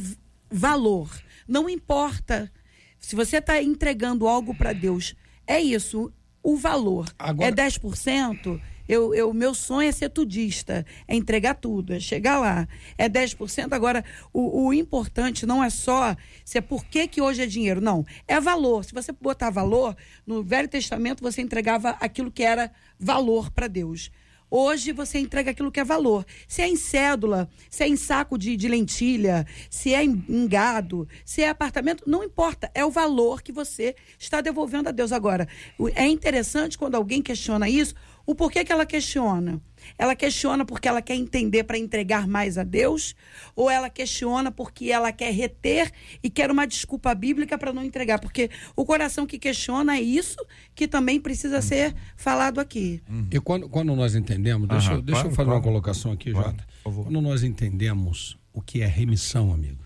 [0.49, 1.09] valor.
[1.47, 2.51] Não importa
[2.99, 5.15] se você está entregando algo para Deus.
[5.45, 6.11] É isso.
[6.41, 7.49] O valor Agora...
[7.49, 8.61] é 10%.
[8.87, 12.67] Eu, eu, meu sonho é ser tudista, é entregar tudo, é chegar lá.
[12.97, 13.73] É 10%.
[13.73, 17.81] Agora, o, o importante não é só se é por que, que hoje é dinheiro.
[17.81, 18.85] Não, é valor.
[18.85, 24.11] Se você botar valor, no Velho Testamento você entregava aquilo que era valor para Deus.
[24.49, 26.25] Hoje você entrega aquilo que é valor.
[26.47, 30.47] Se é em cédula, se é em saco de, de lentilha, se é em, em,
[30.47, 32.69] gado, se é apartamento, não importa.
[32.73, 35.11] É o valor que você está devolvendo a Deus.
[35.11, 35.47] Agora,
[35.95, 39.61] é interessante quando alguém questiona isso, o porquê que ela questiona.
[39.97, 43.15] Ela questiona porque ela quer entender para entregar mais a Deus?
[43.55, 45.91] Ou ela questiona porque ela quer reter
[46.23, 48.19] e quer uma desculpa bíblica para não entregar?
[48.19, 50.37] Porque o coração que questiona é isso
[50.73, 53.01] que também precisa ser falado aqui.
[53.31, 55.59] E quando, quando nós entendemos, deixa, Aham, deixa claro, eu fazer claro.
[55.59, 56.65] uma colocação aqui, claro, Jota.
[56.83, 59.83] Quando nós entendemos o que é remissão, amigo,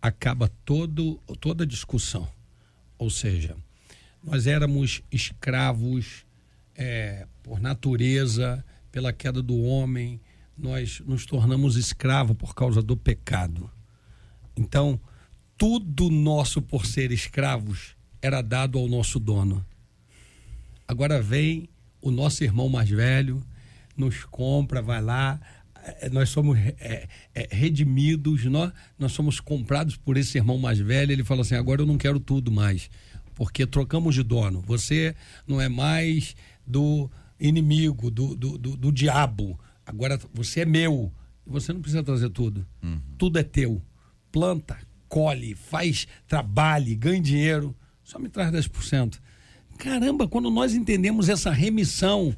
[0.00, 2.28] acaba todo, toda discussão.
[2.98, 3.56] Ou seja,
[4.22, 6.24] nós éramos escravos
[6.74, 10.20] é, por natureza, pela queda do homem,
[10.56, 13.70] nós nos tornamos escravos por causa do pecado.
[14.56, 15.00] Então,
[15.56, 19.64] tudo nosso por ser escravos era dado ao nosso dono.
[20.86, 21.68] Agora vem
[22.00, 23.42] o nosso irmão mais velho,
[23.96, 25.40] nos compra, vai lá,
[25.82, 31.12] é, nós somos é, é, redimidos, nós, nós somos comprados por esse irmão mais velho.
[31.12, 32.90] Ele fala assim: agora eu não quero tudo mais,
[33.34, 34.60] porque trocamos de dono.
[34.66, 35.14] Você
[35.46, 36.34] não é mais
[36.66, 39.58] do inimigo, do, do, do, do diabo.
[39.84, 41.12] Agora você é meu.
[41.46, 42.66] Você não precisa trazer tudo.
[42.82, 43.00] Uhum.
[43.18, 43.82] Tudo é teu.
[44.30, 47.74] Planta, colhe, faz, trabalhe, ganhe dinheiro.
[48.04, 49.18] Só me traz 10%.
[49.78, 52.36] Caramba, quando nós entendemos essa remissão,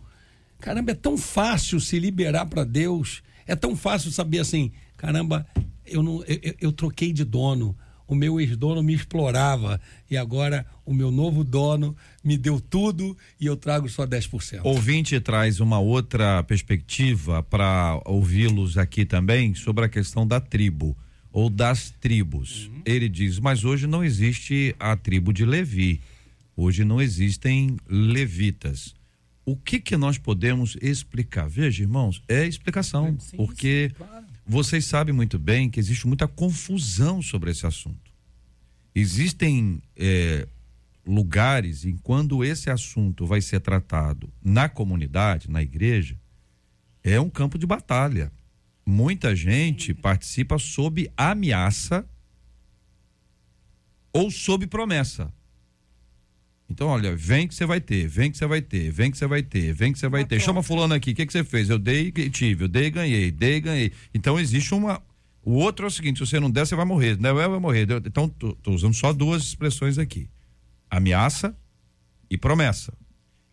[0.60, 3.22] caramba, é tão fácil se liberar para Deus.
[3.46, 5.46] É tão fácil saber assim, caramba,
[5.84, 7.76] eu não eu, eu troquei de dono
[8.12, 13.46] o meu ex-dono me explorava e agora o meu novo dono me deu tudo e
[13.46, 14.60] eu trago só 10%.
[14.64, 20.96] Ouvinte traz uma outra perspectiva para ouvi-los aqui também sobre a questão da tribo
[21.32, 22.66] ou das tribos.
[22.66, 22.82] Uhum.
[22.84, 26.00] Ele diz: "Mas hoje não existe a tribo de Levi.
[26.54, 28.94] Hoje não existem levitas.
[29.44, 31.48] o que que nós podemos explicar?
[31.48, 34.24] Veja, irmãos, é explicação, Sim, porque sim, claro.
[34.46, 38.01] vocês sabem muito bem que existe muita confusão sobre esse assunto.
[38.94, 40.46] Existem é,
[41.06, 46.16] lugares em quando esse assunto vai ser tratado na comunidade, na igreja,
[47.02, 48.30] é um campo de batalha.
[48.84, 52.04] Muita gente participa sob ameaça
[54.12, 55.32] ou sob promessa.
[56.68, 59.26] Então, olha, vem que você vai ter, vem que você vai ter, vem que você
[59.26, 60.40] vai ter, vem que você vai ter.
[60.40, 61.68] Chama fulano aqui, o que, que você fez?
[61.68, 63.92] Eu dei e tive, eu dei e ganhei, dei e ganhei.
[64.14, 65.02] Então existe uma.
[65.42, 67.18] O outro é o seguinte: se você não der, você vai morrer.
[67.18, 67.86] Não, eu vai morrer.
[68.04, 70.28] Então, tô, tô usando só duas expressões aqui:
[70.90, 71.56] ameaça
[72.30, 72.92] e promessa.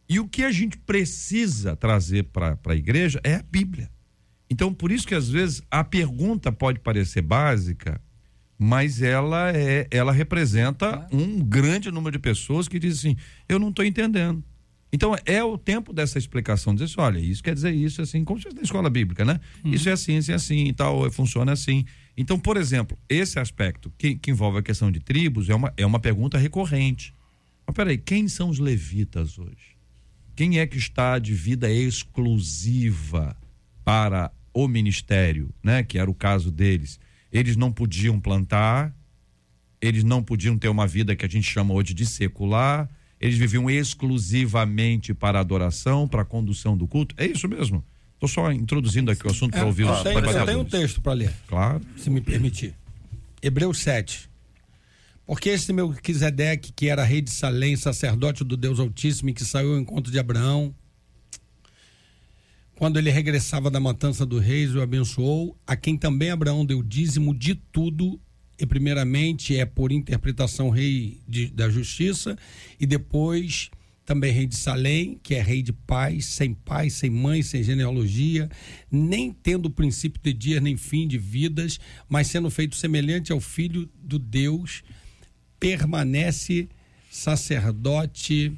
[0.08, 3.91] E o que a gente precisa trazer para a igreja é a Bíblia.
[4.49, 8.02] Então, por isso que às vezes a pergunta pode parecer básica,
[8.58, 13.69] mas ela é, ela representa um grande número de pessoas que dizem assim: eu não
[13.69, 14.43] estou entendendo.
[14.91, 18.39] Então é o tempo dessa explicação, dizer assim, olha, isso quer dizer isso, assim, como
[18.39, 19.39] se fosse na escola bíblica, né?
[19.63, 21.86] Isso é assim, assim, assim e tal, funciona assim.
[22.17, 25.86] Então, por exemplo, esse aspecto que, que envolve a questão de tribos é uma, é
[25.86, 27.13] uma pergunta recorrente.
[27.67, 29.78] Mas peraí, quem são os levitas hoje?
[30.36, 33.38] Quem é que está de vida exclusiva
[33.84, 35.84] para o ministério, né?
[35.84, 36.99] Que era o caso deles.
[37.32, 38.95] Eles não podiam plantar,
[39.82, 43.69] eles não podiam ter uma vida que a gente chama hoje de secular, eles viviam
[43.69, 47.15] exclusivamente para a adoração, para a condução do culto.
[47.17, 47.84] É isso mesmo?
[48.13, 51.01] Estou só introduzindo aqui o assunto para ouvir eu os tenho, eu tenho um texto
[51.01, 51.82] para ler, Claro.
[51.97, 52.75] se me permitir.
[53.41, 54.29] Hebreus 7.
[55.25, 59.73] Porque esse Melquisedeque, que era rei de Salém, sacerdote do Deus Altíssimo e que saiu
[59.73, 60.73] ao encontro de Abraão,
[62.75, 67.36] quando ele regressava da matança do reis, o abençoou, a quem também Abraão deu dízimo
[67.36, 68.19] de tudo,
[68.59, 72.37] e primeiramente é por interpretação rei de- da justiça,
[72.79, 73.71] e depois
[74.05, 78.49] também rei de Salém, que é rei de paz, sem pai, sem mãe, sem genealogia,
[78.91, 83.87] nem tendo princípio de dias nem fim de vidas, mas sendo feito semelhante ao filho
[83.95, 84.83] do Deus,
[85.59, 86.67] permanece
[87.11, 88.51] sacerdote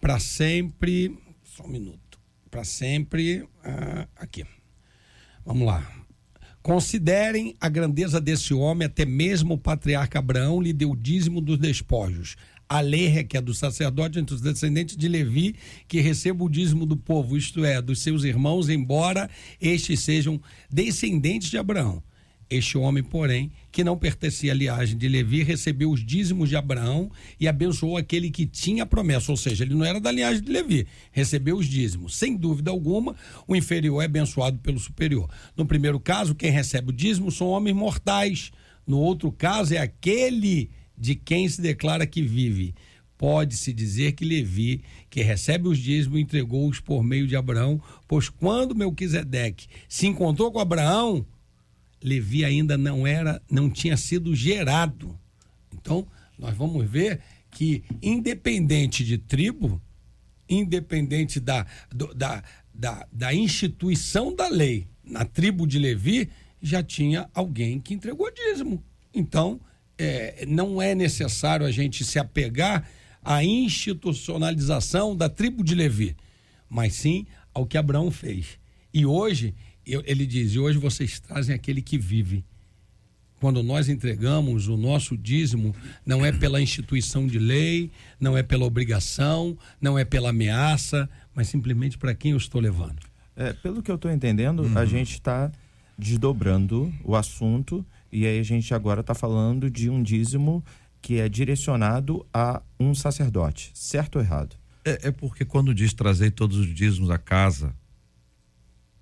[0.00, 1.14] para sempre.
[1.44, 2.18] Só um minuto.
[2.50, 3.46] Para sempre.
[3.62, 4.44] ah, aqui.
[5.44, 5.99] Vamos lá.
[6.62, 11.58] Considerem a grandeza desse homem, até mesmo o patriarca Abraão lhe deu o dízimo dos
[11.58, 12.36] despojos.
[12.68, 15.56] A lei requer do sacerdote entre os descendentes de Levi
[15.88, 19.28] que receba o dízimo do povo, isto é, dos seus irmãos, embora
[19.60, 22.02] estes sejam descendentes de Abraão.
[22.50, 27.08] Este homem, porém, que não pertencia à linhagem de Levi, recebeu os dízimos de Abraão
[27.38, 29.30] e abençoou aquele que tinha a promessa.
[29.30, 32.16] Ou seja, ele não era da linhagem de Levi, recebeu os dízimos.
[32.16, 33.14] Sem dúvida alguma,
[33.46, 35.30] o inferior é abençoado pelo superior.
[35.56, 38.50] No primeiro caso, quem recebe o dízimo são homens mortais.
[38.84, 42.74] No outro caso, é aquele de quem se declara que vive.
[43.16, 48.74] Pode-se dizer que Levi, que recebe os dízimos, entregou-os por meio de Abraão, pois quando
[48.74, 51.24] Melquisedeque se encontrou com Abraão,
[52.02, 55.18] Levi ainda não era, não tinha sido gerado.
[55.72, 56.06] Então,
[56.38, 59.80] nós vamos ver que independente de tribo,
[60.48, 62.42] independente da, do- da,
[62.74, 66.28] da, da instituição da lei, na tribo de Levi
[66.62, 68.82] já tinha alguém que entregou dízimo.
[69.14, 69.60] Então,
[69.98, 72.88] é, não é necessário a gente se apegar
[73.22, 76.16] à institucionalização da tribo de Levi,
[76.68, 78.58] mas sim ao que Abraão fez.
[78.92, 79.54] E hoje,
[80.04, 82.44] ele diz: e hoje vocês trazem aquele que vive.
[83.40, 85.74] Quando nós entregamos o nosso dízimo,
[86.04, 91.48] não é pela instituição de lei, não é pela obrigação, não é pela ameaça, mas
[91.48, 93.00] simplesmente para quem eu estou levando.
[93.34, 95.50] É, pelo que eu estou entendendo, a gente está
[95.96, 100.62] desdobrando o assunto e aí a gente agora está falando de um dízimo
[101.00, 104.56] que é direcionado a um sacerdote, certo ou errado?
[104.84, 107.74] É, é porque quando diz trazer todos os dízimos à casa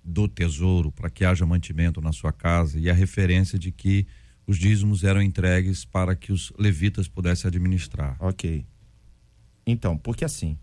[0.03, 4.07] do tesouro para que haja mantimento na sua casa e a referência de que
[4.47, 8.15] os dízimos eram entregues para que os levitas pudessem administrar.
[8.19, 8.65] Ok.
[9.65, 10.57] Então, porque assim,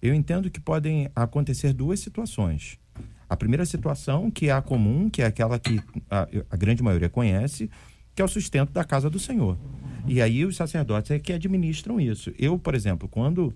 [0.00, 2.78] eu entendo que podem acontecer duas situações.
[3.28, 5.80] A primeira situação, que é a comum, que é aquela que
[6.10, 7.68] a, a grande maioria conhece,
[8.14, 9.58] que é o sustento da casa do Senhor.
[10.06, 12.32] E aí os sacerdotes é que administram isso.
[12.38, 13.52] Eu, por exemplo, quando,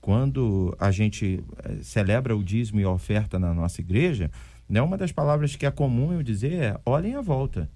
[0.00, 4.30] quando a gente eh, celebra o dízimo e a oferta na nossa igreja,
[4.68, 7.70] né, uma das palavras que é comum eu dizer é olhem à volta.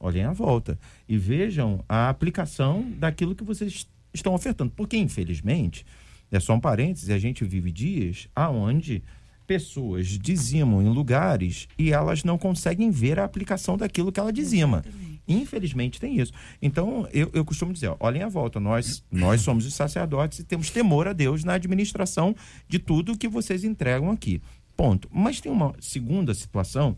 [0.00, 0.78] Olhem à volta
[1.08, 4.72] e vejam a aplicação daquilo que vocês estão ofertando.
[4.76, 5.84] Porque, infelizmente,
[6.30, 9.02] é só um parênteses, a gente vive dias aonde
[9.48, 14.84] pessoas dizimam em lugares e elas não conseguem ver a aplicação daquilo que ela dizima.
[15.26, 16.32] Infelizmente tem isso.
[16.60, 20.44] Então, eu, eu costumo dizer, ó, olhem a volta, nós, nós somos os sacerdotes e
[20.44, 22.36] temos temor a Deus na administração
[22.68, 24.40] de tudo que vocês entregam aqui.
[24.78, 25.08] Ponto.
[25.12, 26.96] Mas tem uma segunda situação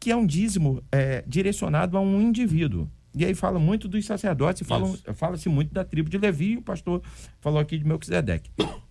[0.00, 2.90] que é um dízimo é, direcionado a um indivíduo.
[3.14, 4.66] E aí fala muito dos sacerdotes,
[5.14, 7.02] fala-se muito da tribo de Levi, o pastor
[7.38, 8.50] falou aqui de Melquisedeque.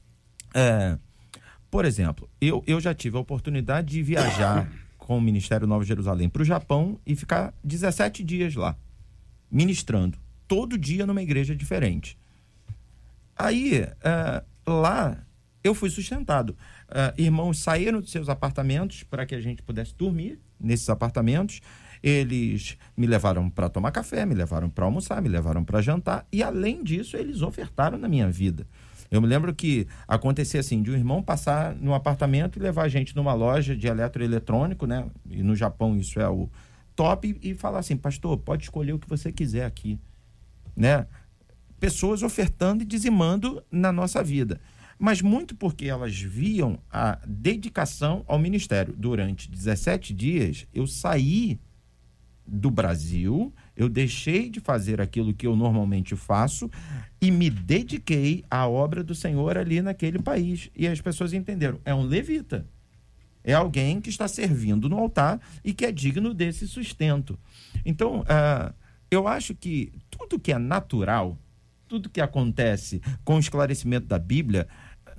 [0.57, 0.97] É,
[1.69, 6.29] por exemplo, eu, eu já tive a oportunidade de viajar com o Ministério Nova Jerusalém
[6.29, 8.77] para o Japão e ficar 17 dias lá,
[9.51, 12.17] ministrando, todo dia numa igreja diferente.
[13.35, 15.25] Aí, é, lá,
[15.61, 16.55] eu fui sustentado.
[16.89, 21.61] É, irmãos saíram dos seus apartamentos para que a gente pudesse dormir nesses apartamentos.
[22.03, 26.27] Eles me levaram para tomar café, me levaram para almoçar, me levaram para jantar.
[26.31, 28.67] E, além disso, eles ofertaram na minha vida.
[29.09, 32.87] Eu me lembro que acontecia assim, de um irmão passar no apartamento e levar a
[32.87, 35.07] gente numa loja de eletroeletrônico, né?
[35.29, 36.49] E no Japão isso é o
[36.95, 39.99] top, e, e falar assim, pastor, pode escolher o que você quiser aqui,
[40.75, 41.05] né?
[41.79, 44.59] Pessoas ofertando e dizimando na nossa vida.
[44.97, 48.93] Mas muito porque elas viam a dedicação ao ministério.
[48.97, 51.59] Durante 17 dias, eu saí
[52.47, 56.69] do Brasil, eu deixei de fazer aquilo que eu normalmente faço
[57.19, 60.69] e me dediquei à obra do Senhor ali naquele país.
[60.75, 62.67] E as pessoas entenderam, é um levita.
[63.43, 67.37] É alguém que está servindo no altar e que é digno desse sustento.
[67.83, 68.73] Então, ah,
[69.09, 71.37] eu acho que tudo que é natural,
[71.87, 74.67] tudo que acontece com o esclarecimento da Bíblia,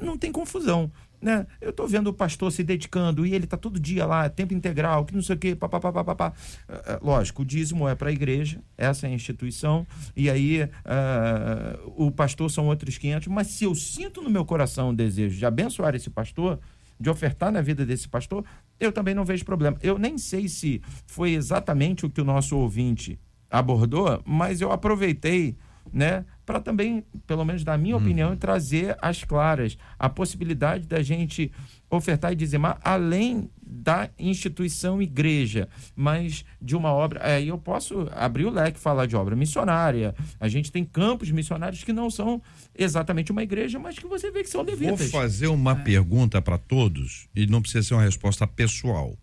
[0.01, 0.91] não tem confusão.
[1.21, 1.47] Né?
[1.61, 5.05] Eu estou vendo o pastor se dedicando e ele está todo dia lá, tempo integral,
[5.05, 6.33] que não sei o quê, papapá, papapá.
[6.69, 10.69] Ah, ah, Lógico, o dízimo é para a igreja, essa é a instituição, e aí
[10.85, 15.39] ah, o pastor são outros 500, mas se eu sinto no meu coração o desejo
[15.39, 16.61] de abençoar esse pastor,
[16.99, 18.45] de ofertar na vida desse pastor,
[18.79, 19.77] eu também não vejo problema.
[19.83, 23.19] Eu nem sei se foi exatamente o que o nosso ouvinte
[23.51, 25.57] abordou, mas eu aproveitei,
[25.93, 31.51] né, para também, pelo menos na minha opinião, trazer às claras a possibilidade da gente
[31.91, 37.21] ofertar e dizimar além da instituição igreja, mas de uma obra.
[37.25, 40.15] Aí eu posso abrir o leque e falar de obra missionária.
[40.39, 42.41] A gente tem campos missionários que não são
[42.77, 45.11] exatamente uma igreja, mas que você vê que são Vou levitas.
[45.11, 49.17] fazer uma pergunta para todos e não precisa ser uma resposta pessoal,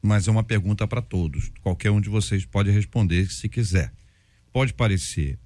[0.00, 1.52] mas é uma pergunta para todos.
[1.62, 3.92] Qualquer um de vocês pode responder se quiser.
[4.52, 5.38] Pode parecer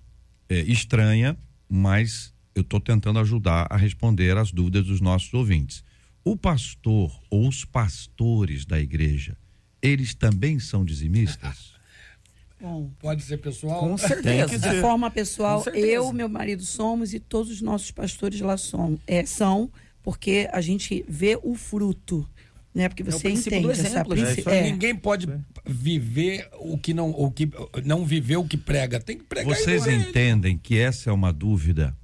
[0.51, 1.39] é, estranha,
[1.69, 5.85] mas eu estou tentando ajudar a responder as dúvidas dos nossos ouvintes.
[6.25, 9.37] O pastor ou os pastores da igreja,
[9.81, 11.73] eles também são dizimistas?
[12.61, 13.81] Bom, Pode ser pessoal?
[13.81, 14.59] Com certeza.
[14.59, 19.25] de forma pessoal, eu, meu marido somos e todos os nossos pastores lá são, é,
[19.25, 19.71] são
[20.03, 22.29] porque a gente vê o fruto,
[22.75, 22.89] né?
[22.89, 24.23] Porque o você princípio do entende essa exemplo, né?
[24.23, 24.59] princi- Isso aí.
[24.59, 24.63] é.
[24.71, 25.29] Ninguém pode
[25.67, 27.49] viver o que não, o que
[27.85, 29.01] não viver o que prega.
[29.01, 29.55] Tem que pregar.
[29.55, 29.97] Vocês ele.
[29.97, 31.97] entendem que essa é uma dúvida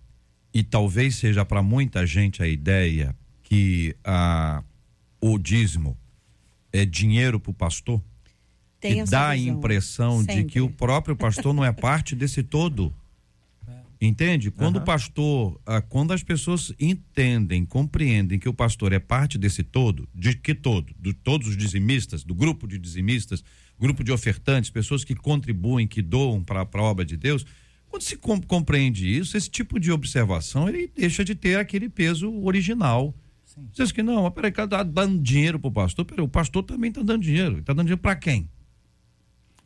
[0.52, 4.62] e talvez seja para muita gente a ideia que ah,
[5.20, 5.96] o dízimo
[6.72, 8.02] é dinheiro para o pastor?
[8.80, 9.54] Tem e essa dá a visão.
[9.56, 10.44] impressão de Sempre.
[10.52, 12.92] que o próprio pastor não é parte desse todo.
[13.98, 14.50] Entende?
[14.50, 19.62] Quando o pastor, ah, quando as pessoas entendem, compreendem que o pastor é parte desse
[19.62, 20.94] todo, de que todo?
[20.98, 23.42] De todos os dizimistas, do grupo de dizimistas,
[23.80, 27.46] grupo de ofertantes, pessoas que contribuem, que doam para a obra de Deus.
[27.88, 32.30] Quando se com- compreende isso, esse tipo de observação ele deixa de ter aquele peso
[32.42, 33.14] original.
[33.72, 37.02] Diz que não, mas peraí, tá dando dinheiro pro pastor, peraí, o pastor também está
[37.02, 37.60] dando dinheiro.
[37.60, 38.50] Está dando dinheiro para quem?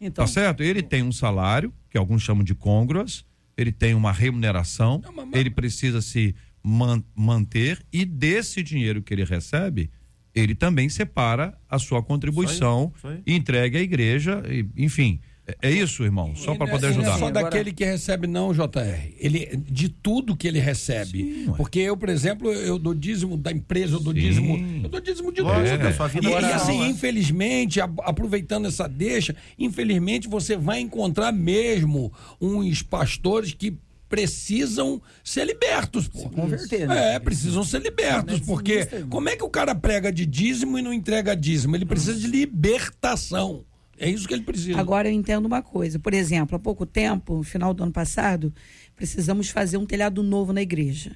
[0.00, 0.62] Então, Tá certo?
[0.62, 3.24] Ele tem um salário, que alguns chamam de congruas,
[3.62, 9.12] ele tem uma remuneração, Não, mas- ele precisa se man- manter e desse dinheiro que
[9.14, 9.90] ele recebe,
[10.34, 12.92] ele também separa a sua contribuição
[13.26, 15.20] e entregue à igreja, e, enfim.
[15.46, 17.16] É, é isso, irmão, só para não é- poder ele não ajudar.
[17.16, 19.14] é só daquele que recebe, não, JR.
[19.18, 21.44] Ele, de tudo que ele recebe.
[21.46, 21.52] Sim.
[21.56, 24.20] Porque eu, por exemplo, eu dou dízimo da empresa, eu dou Sim.
[24.20, 24.80] dízimo.
[24.84, 25.50] Eu dou dízimo de tudo.
[25.96, 26.88] sua vida e, moral, e assim, né?
[26.88, 33.76] infelizmente, aproveitando essa deixa, infelizmente você vai encontrar mesmo uns pastores que
[34.08, 36.28] precisam ser libertos, pô.
[36.30, 37.14] converter, né?
[37.14, 40.92] É, precisam ser libertos, porque como é que o cara prega de dízimo e não
[40.92, 41.76] entrega dízimo?
[41.76, 43.64] Ele precisa de libertação.
[44.00, 44.80] É isso que ele precisa.
[44.80, 45.98] Agora eu entendo uma coisa.
[45.98, 48.52] Por exemplo, há pouco tempo, no final do ano passado,
[48.96, 51.14] precisamos fazer um telhado novo na igreja.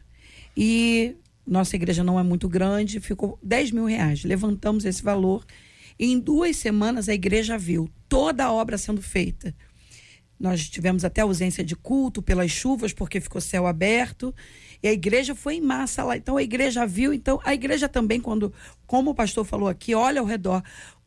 [0.54, 1.16] E
[1.46, 4.22] nossa igreja não é muito grande, ficou 10 mil reais.
[4.22, 5.46] Levantamos esse valor.
[5.98, 9.54] Em duas semanas a igreja viu toda a obra sendo feita.
[10.38, 14.34] Nós tivemos até ausência de culto pelas chuvas, porque ficou céu aberto.
[14.82, 16.16] E a igreja foi em massa lá.
[16.16, 17.14] Então a igreja viu.
[17.14, 18.52] Então a igreja também, quando,
[18.86, 20.62] como o pastor falou aqui, olha ao redor.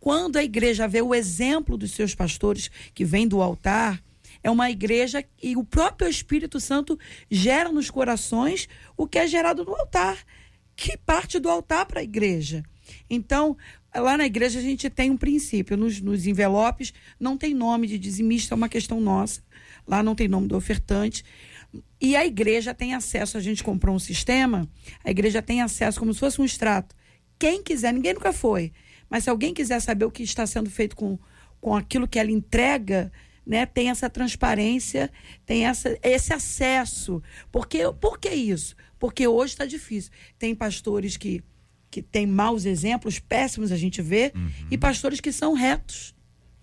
[0.08, 4.02] Quando a igreja vê o exemplo dos seus pastores que vem do altar,
[4.42, 6.98] é uma igreja e o próprio Espírito Santo
[7.30, 10.18] gera nos corações o que é gerado no altar,
[10.78, 12.64] que parte do altar para a igreja.
[13.10, 13.58] Então,
[13.94, 18.00] lá na igreja a gente tem um princípio, nos, nos envelopes não tem nome de
[18.00, 19.42] dizimista, é uma questão nossa.
[19.86, 21.22] Lá não tem nome do ofertante.
[22.00, 24.70] E a igreja tem acesso, a gente comprou um sistema,
[25.04, 26.96] a igreja tem acesso como se fosse um extrato.
[27.38, 28.72] Quem quiser, ninguém nunca foi,
[29.10, 31.18] mas se alguém quiser saber o que está sendo feito com,
[31.62, 33.12] com aquilo que ela entrega,
[33.46, 35.10] né, tem essa transparência,
[35.46, 37.22] tem essa, esse acesso.
[37.52, 38.76] Porque, por que isso?
[39.00, 40.12] Porque hoje está difícil.
[40.38, 41.42] Tem pastores que,
[41.90, 44.50] que têm maus exemplos, péssimos a gente vê, Uhum.
[44.72, 46.14] e pastores que são retos.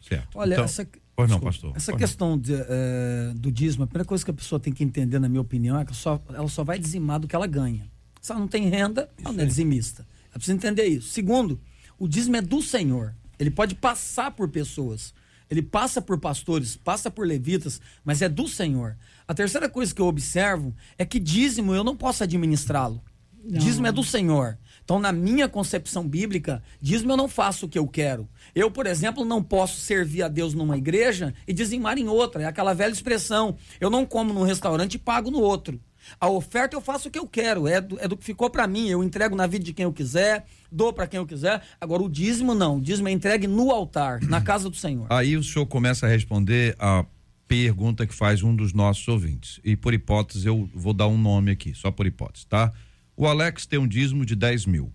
[0.00, 0.28] Certo.
[0.38, 0.86] Olha, Então- essa,
[1.16, 1.70] Pois não, pastor.
[1.76, 2.08] essa Pois não.
[2.08, 5.28] questão de, eh, do dízimo, a primeira coisa que a pessoa tem que entender, na
[5.28, 7.88] minha opinião, é que só, ela só vai dizimar do que ela ganha.
[8.20, 10.02] Se ela não tem renda, ela não é dizimista.
[10.26, 11.08] Ela precisa entender isso.
[11.10, 11.60] Segundo,
[11.98, 13.14] o dízimo é do Senhor.
[13.38, 15.14] Ele pode passar por pessoas.
[15.50, 18.96] Ele passa por pastores, passa por levitas, mas é do Senhor.
[19.26, 23.02] A terceira coisa que eu observo é que dízimo eu não posso administrá-lo.
[23.46, 24.58] Dízimo é do Senhor.
[24.82, 28.28] Então, na minha concepção bíblica, dízimo eu não faço o que eu quero.
[28.54, 32.42] Eu, por exemplo, não posso servir a Deus numa igreja e dizimar em outra.
[32.42, 33.56] É aquela velha expressão.
[33.78, 35.78] Eu não como num restaurante e pago no outro.
[36.20, 38.66] A oferta eu faço o que eu quero, é do, é do que ficou para
[38.66, 38.88] mim.
[38.88, 41.62] Eu entrego na vida de quem eu quiser, dou para quem eu quiser.
[41.80, 42.78] Agora, o dízimo não.
[42.78, 45.06] O dízimo é entregue no altar, na casa do Senhor.
[45.10, 47.04] Aí o senhor começa a responder a
[47.46, 49.60] pergunta que faz um dos nossos ouvintes.
[49.64, 52.72] E por hipótese, eu vou dar um nome aqui, só por hipótese, tá?
[53.16, 54.92] O Alex tem um dízimo de 10 mil.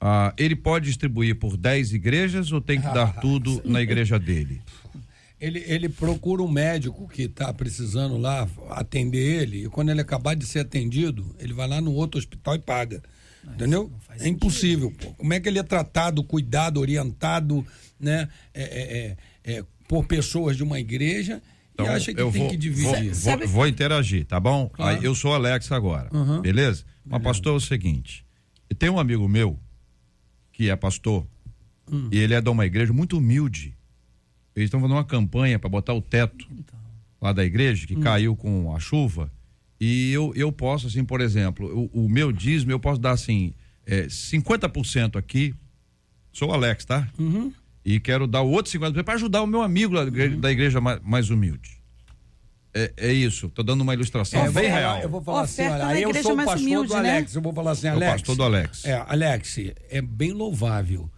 [0.00, 4.60] Ah, ele pode distribuir por 10 igrejas ou tem que dar tudo na igreja dele?
[5.44, 10.34] Ele, ele procura um médico que está precisando lá atender ele, e quando ele acabar
[10.36, 13.02] de ser atendido, ele vai lá no outro hospital e paga.
[13.44, 13.90] entendeu?
[14.20, 14.92] É impossível.
[14.92, 15.10] Pô.
[15.14, 17.66] Como é que ele é tratado, cuidado, orientado,
[17.98, 18.28] né?
[18.54, 19.16] É, é,
[19.52, 21.42] é, é, por pessoas de uma igreja
[21.74, 23.12] Então, e acha que eu tem vou, que vou, dividir.
[23.12, 24.68] vou- vou interagir, tá bom?
[24.68, 24.96] Claro.
[24.98, 26.08] Aí eu sou o Alex agora,
[26.40, 26.84] beleza?
[27.04, 28.24] Mas pastor é o seguinte,
[28.78, 29.58] tem um amigo meu
[30.52, 31.26] que é pastor
[31.90, 32.08] Hum.
[32.12, 33.74] e ele é de uma igreja muito humilde.
[34.54, 36.46] Eles estão fazendo uma campanha para botar o teto
[37.20, 37.86] lá da igreja Hum.
[37.86, 39.30] que caiu com a chuva
[39.80, 43.52] e eu, eu posso assim, por exemplo, o, o meu dízimo eu posso dar assim
[43.86, 45.54] é, 50% aqui.
[46.32, 47.08] Sou o Alex, tá?
[47.18, 47.52] Uhum.
[47.84, 50.52] E quero dar o outro 50% para ajudar o meu amigo lá da igreja, da
[50.52, 51.82] igreja mais, mais humilde.
[52.74, 55.00] É, é isso, tô dando uma ilustração É, vou bem real.
[55.00, 57.10] Eu vou falar assim, olha, eu sou o pastor humilde, do né?
[57.10, 57.34] Alex.
[57.34, 58.12] Eu vou falar assim, É o Alex.
[58.12, 58.84] pastor do Alex.
[58.86, 59.58] É, Alex,
[59.90, 61.10] é bem louvável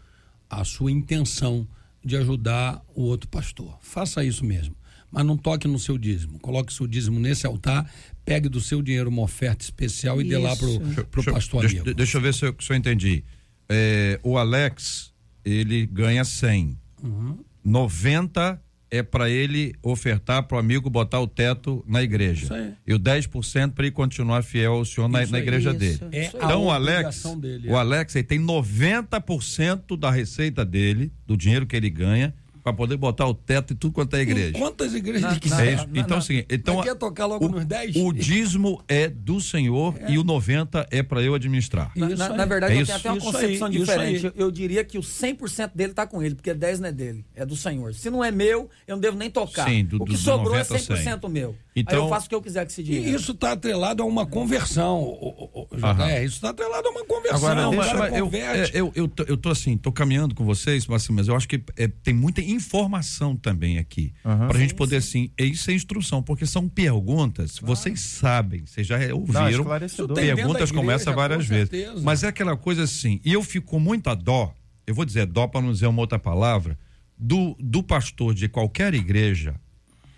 [0.51, 1.69] a sua intenção
[2.05, 3.79] de ajudar o outro pastor.
[3.81, 4.77] Faça isso mesmo.
[5.11, 6.39] Mas não toque no seu dízimo.
[6.41, 7.89] Coloque seu dízimo nesse altar,
[8.25, 11.95] pegue do seu dinheiro uma oferta especial e dê lá pro, pro pastor deixa, amigo.
[11.95, 13.25] deixa eu ver se eu, se eu entendi.
[13.69, 15.13] É, o Alex,
[15.45, 16.79] ele ganha 100.
[17.03, 17.39] Uhum.
[17.65, 18.61] 90
[18.97, 22.45] é para ele ofertar para o amigo botar o teto na igreja.
[22.45, 22.73] Isso aí.
[22.87, 26.05] E o 10% para ele continuar fiel ao senhor na, na igreja Isso.
[26.05, 26.17] dele.
[26.17, 27.79] É Então o Alex, dele, o é.
[27.79, 32.33] Alex ele tem 90% da receita dele, do dinheiro que ele ganha,
[32.65, 34.59] para poder botar o teto e tudo quanto é igreja.
[34.59, 35.67] Quantas igrejas Na- ele na- quiser?
[35.69, 35.85] É isso.
[35.87, 36.17] Não, Então, não.
[36.17, 37.95] é o seguinte, então quer tocar logo o, nos 10?
[37.97, 41.93] o dízimo é do Senhor e o 90 é para eu administrar.
[41.95, 42.87] Na, na- na verdade, É eu isso.
[42.87, 44.25] tenho até uma Isso concepção aí, diferente.
[44.25, 47.23] Eu, eu diria que o 100% dele está com ele, porque 10 não é dele,
[47.35, 47.93] é do Senhor.
[47.93, 49.69] Se não é meu, eu não devo nem tocar.
[49.69, 51.55] Sim, do- o que do sobrou 90 é 100% meu.
[51.77, 53.17] Aí Então- eu faço o que eu quiser com esse E dinheiro.
[53.17, 56.07] isso está atrelado a uma conversão, o, o, o, Aham.
[56.07, 56.25] JR.
[56.25, 57.37] Isso está atrelado a uma conversão.
[57.37, 60.45] Agora, deixa, cara mas eu, é, eu, eu, tô, eu tô assim, tô caminhando com
[60.45, 64.13] vocês, mas, assim, mas eu acho que é, tem muita informação também aqui.
[64.25, 64.47] Aham.
[64.49, 68.97] Pra gente poder, assim, é isso é instrução, porque são perguntas, vocês sabem, vocês já
[69.13, 71.71] ouviram dentro perguntas essa várias com vezes.
[71.71, 72.01] certeza.
[72.03, 74.55] Mas é aquela coisa assim, e eu fico com muita dó,
[74.87, 76.79] eu vou dizer dó para não dizer uma outra palavra,
[77.19, 79.55] do, do pastor de qualquer igreja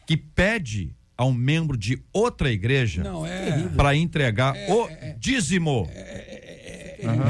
[0.06, 3.68] que pede a um membro de outra igreja é.
[3.76, 4.88] para entregar o
[5.18, 5.88] dízimo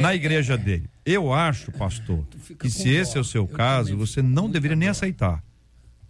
[0.01, 0.89] na igreja dele.
[1.05, 2.27] Eu acho, pastor,
[2.59, 3.19] que se esse dó.
[3.19, 4.91] é o seu Eu caso, você não deveria nem dó.
[4.93, 5.43] aceitar.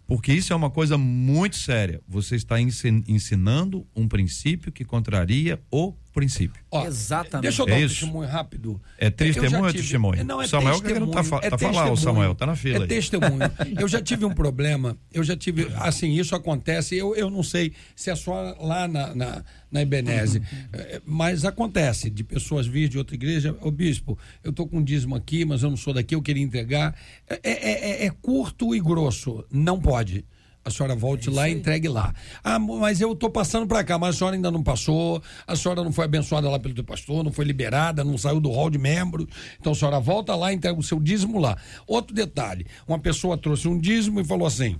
[0.07, 2.01] Porque isso é uma coisa muito séria.
[2.07, 6.61] Você está ensin- ensinando um princípio que contraria o princípio.
[6.71, 7.43] Ó, Exatamente.
[7.43, 7.95] Deixa eu dar É um isso.
[7.99, 8.81] testemunho rápido.
[8.97, 10.23] É testemunho ou é tive- testemunho?
[10.25, 11.05] Não, é Samuel que testemunho.
[11.05, 11.95] não tá fa- é tá falando.
[11.97, 12.87] Samuel, tá na fila É aí.
[12.87, 13.51] testemunho.
[13.79, 17.71] Eu já tive um problema, eu já tive, assim, isso acontece, eu, eu não sei
[17.95, 20.41] se é só lá na, na, na Ibenese,
[20.73, 24.83] eh, mas acontece, de pessoas vir de outra igreja, ô bispo, eu tô com um
[24.83, 26.95] dízimo aqui, mas eu não sou daqui, eu queria entregar.
[27.29, 30.25] É, é- é- é curto e grosso, não pode.
[30.67, 32.13] A senhora volte lá e entregue lá.
[32.43, 35.81] Ah, mas eu estou passando para cá, mas a senhora ainda não passou, a senhora
[35.81, 38.77] não foi abençoada lá pelo teu pastor, não foi liberada, não saiu do hall de
[38.77, 39.27] membros.
[39.57, 41.57] Então a senhora volta lá e entrega o seu dízimo lá.
[41.87, 44.75] Outro detalhe: uma pessoa trouxe um dízimo e falou assim.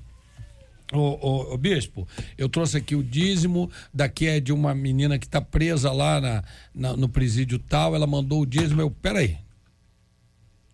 [0.91, 2.05] Ô, ô, ô, bispo,
[2.37, 6.43] eu trouxe aqui o dízimo, daqui é de uma menina que está presa lá na,
[6.75, 9.37] na- no presídio tal, ela mandou o dízimo, eu, peraí.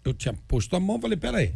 [0.03, 1.53] Eu tinha posto a mão, falei, peraí.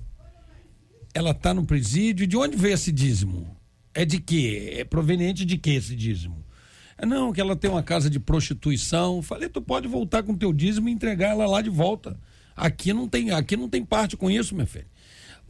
[1.17, 3.57] Ela está no presídio, de onde veio esse dízimo?
[3.91, 4.75] É de quê?
[4.77, 6.45] É proveniente de quê esse dízimo?
[6.95, 9.23] É, não, que ela tem uma casa de prostituição.
[9.23, 12.19] Falei, tu pode voltar com teu dízimo e entregar ela lá de volta.
[12.55, 14.85] Aqui não tem, aqui não tem parte com isso, minha filha.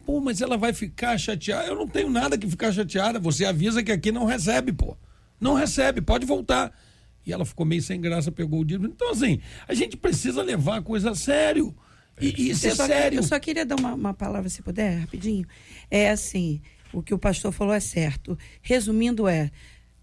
[0.06, 1.68] Pô, mas ela vai ficar chateada.
[1.68, 3.20] Eu não tenho nada que ficar chateada.
[3.20, 4.96] Você avisa que aqui não recebe, pô.
[5.38, 6.72] Não recebe, pode voltar.
[7.26, 8.88] E ela ficou meio sem graça, pegou o dízimo.
[8.88, 11.76] Então, assim, a gente precisa levar a coisa a sério.
[12.20, 13.20] E, e isso é eu, só, sério.
[13.20, 15.46] eu só queria dar uma, uma palavra, se puder, rapidinho.
[15.90, 16.62] É assim,
[16.92, 18.38] o que o pastor falou é certo.
[18.62, 19.52] Resumindo, é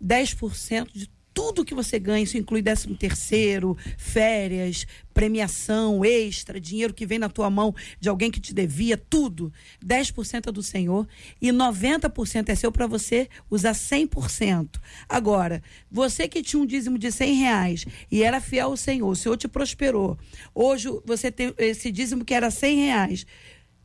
[0.02, 7.04] 10% de tudo que você ganha, isso inclui 13 terceiro, férias, premiação, extra, dinheiro que
[7.04, 9.52] vem na tua mão de alguém que te devia, tudo.
[9.84, 11.08] 10% é do Senhor
[11.42, 14.80] e 90% é seu para você usar 100%.
[15.08, 15.60] Agora,
[15.90, 19.36] você que tinha um dízimo de 100 reais e era fiel ao Senhor, o Senhor
[19.36, 20.16] te prosperou.
[20.54, 23.26] Hoje você tem esse dízimo que era 100 reais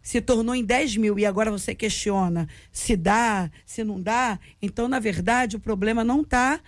[0.02, 4.88] se tornou em 10 mil e agora você questiona se dá, se não dá, então,
[4.88, 6.62] na verdade, o problema não está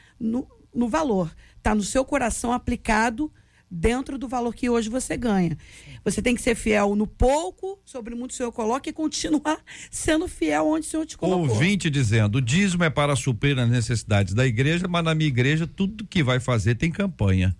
[0.74, 3.32] no, valor, está no seu coração aplicado
[3.72, 5.58] dentro do valor que hoje você ganha.
[6.04, 9.60] Você tem que ser fiel no pouco, sobre muito o Senhor coloca e continuar
[9.90, 11.50] sendo fiel onde o Senhor te colocou.
[11.50, 15.66] Ouvinte dizendo: o dízimo é para suprir as necessidades da igreja, mas na minha igreja
[15.66, 17.56] tudo que vai fazer tem campanha.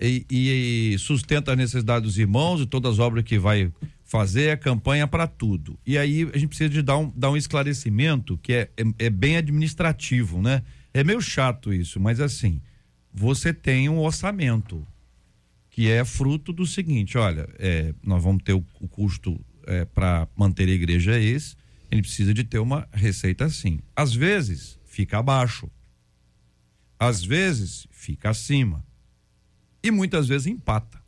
[0.00, 3.72] E, e sustenta as necessidades dos irmãos e todas as obras que vai
[4.04, 5.76] fazer é campanha para tudo.
[5.84, 9.10] E aí a gente precisa de dar um, dar um esclarecimento que é, é, é
[9.10, 10.62] bem administrativo, né?
[10.92, 12.60] É meio chato isso, mas assim,
[13.12, 14.86] você tem um orçamento
[15.70, 20.26] que é fruto do seguinte: olha, é, nós vamos ter o, o custo é, para
[20.36, 21.56] manter a igreja esse,
[21.90, 23.80] ele precisa de ter uma receita assim.
[23.94, 25.70] Às vezes fica abaixo,
[26.98, 28.84] às vezes fica acima
[29.82, 31.00] e muitas vezes empata.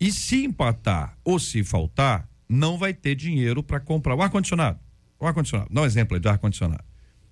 [0.00, 4.78] E se empatar ou se faltar, não vai ter dinheiro para comprar o ar-condicionado.
[5.18, 6.84] O ar-condicionado, dá um exemplo aí do ar-condicionado.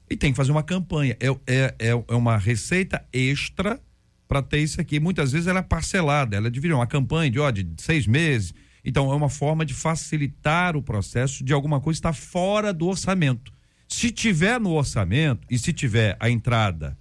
[0.09, 1.17] E tem que fazer uma campanha.
[1.21, 3.81] É, é, é, é uma receita extra
[4.29, 5.01] para ter isso aqui.
[5.01, 8.55] Muitas vezes ela é parcelada, ela é dividida, uma campanha de, ó, de seis meses.
[8.85, 13.53] Então, é uma forma de facilitar o processo de alguma coisa estar fora do orçamento.
[13.89, 16.97] Se tiver no orçamento e se tiver a entrada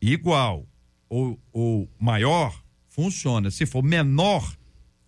[0.00, 0.66] igual
[1.08, 3.50] ou, ou maior, funciona.
[3.50, 4.54] Se for menor,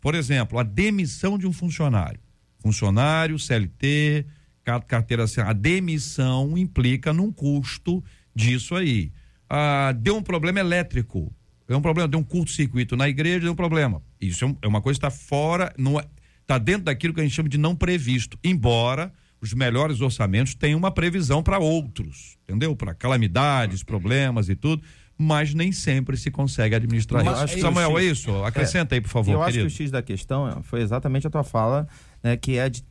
[0.01, 2.21] por exemplo, a demissão de um funcionário.
[2.59, 4.25] Funcionário, CLT,
[4.65, 8.03] carteira a demissão implica num custo
[8.35, 9.13] disso aí.
[9.49, 11.33] Ah, deu um problema elétrico,
[11.69, 14.03] deu um problema, deu um curto-circuito na igreja, deu um problema.
[14.21, 16.01] Isso é, é uma coisa que está fora, não
[16.41, 18.39] está dentro daquilo que a gente chama de não previsto.
[18.43, 22.75] Embora os melhores orçamentos tenham uma previsão para outros, entendeu?
[22.75, 24.83] Para calamidades, problemas e tudo
[25.17, 27.61] mas nem sempre se consegue administrar Mas isso.
[27.61, 28.45] Samuel, é isso?
[28.45, 29.67] Acrescenta é, aí, por favor, Eu querido.
[29.67, 31.87] acho que o X da questão foi exatamente a tua fala,
[32.23, 32.85] né, que é, de,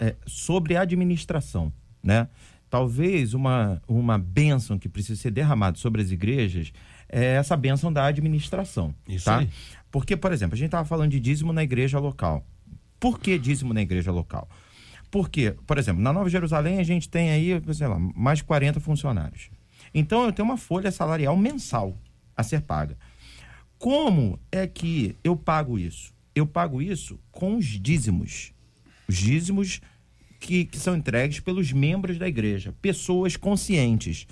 [0.00, 1.72] é, sobre a administração,
[2.02, 2.28] né?
[2.68, 6.72] Talvez uma, uma bênção que precisa ser derramada sobre as igrejas
[7.08, 9.38] é essa bênção da administração, Isso tá?
[9.38, 9.48] aí.
[9.90, 12.44] Porque, por exemplo, a gente estava falando de dízimo na igreja local.
[12.98, 14.48] Por que dízimo na igreja local?
[15.10, 18.80] Porque, por exemplo, na Nova Jerusalém a gente tem aí, sei lá, mais de 40
[18.80, 19.50] funcionários.
[19.94, 21.96] Então eu tenho uma folha salarial mensal
[22.36, 22.98] a ser paga.
[23.78, 26.12] Como é que eu pago isso?
[26.34, 28.52] Eu pago isso com os dízimos.
[29.08, 29.80] Os dízimos
[30.38, 34.26] que, que são entregues pelos membros da igreja, pessoas conscientes.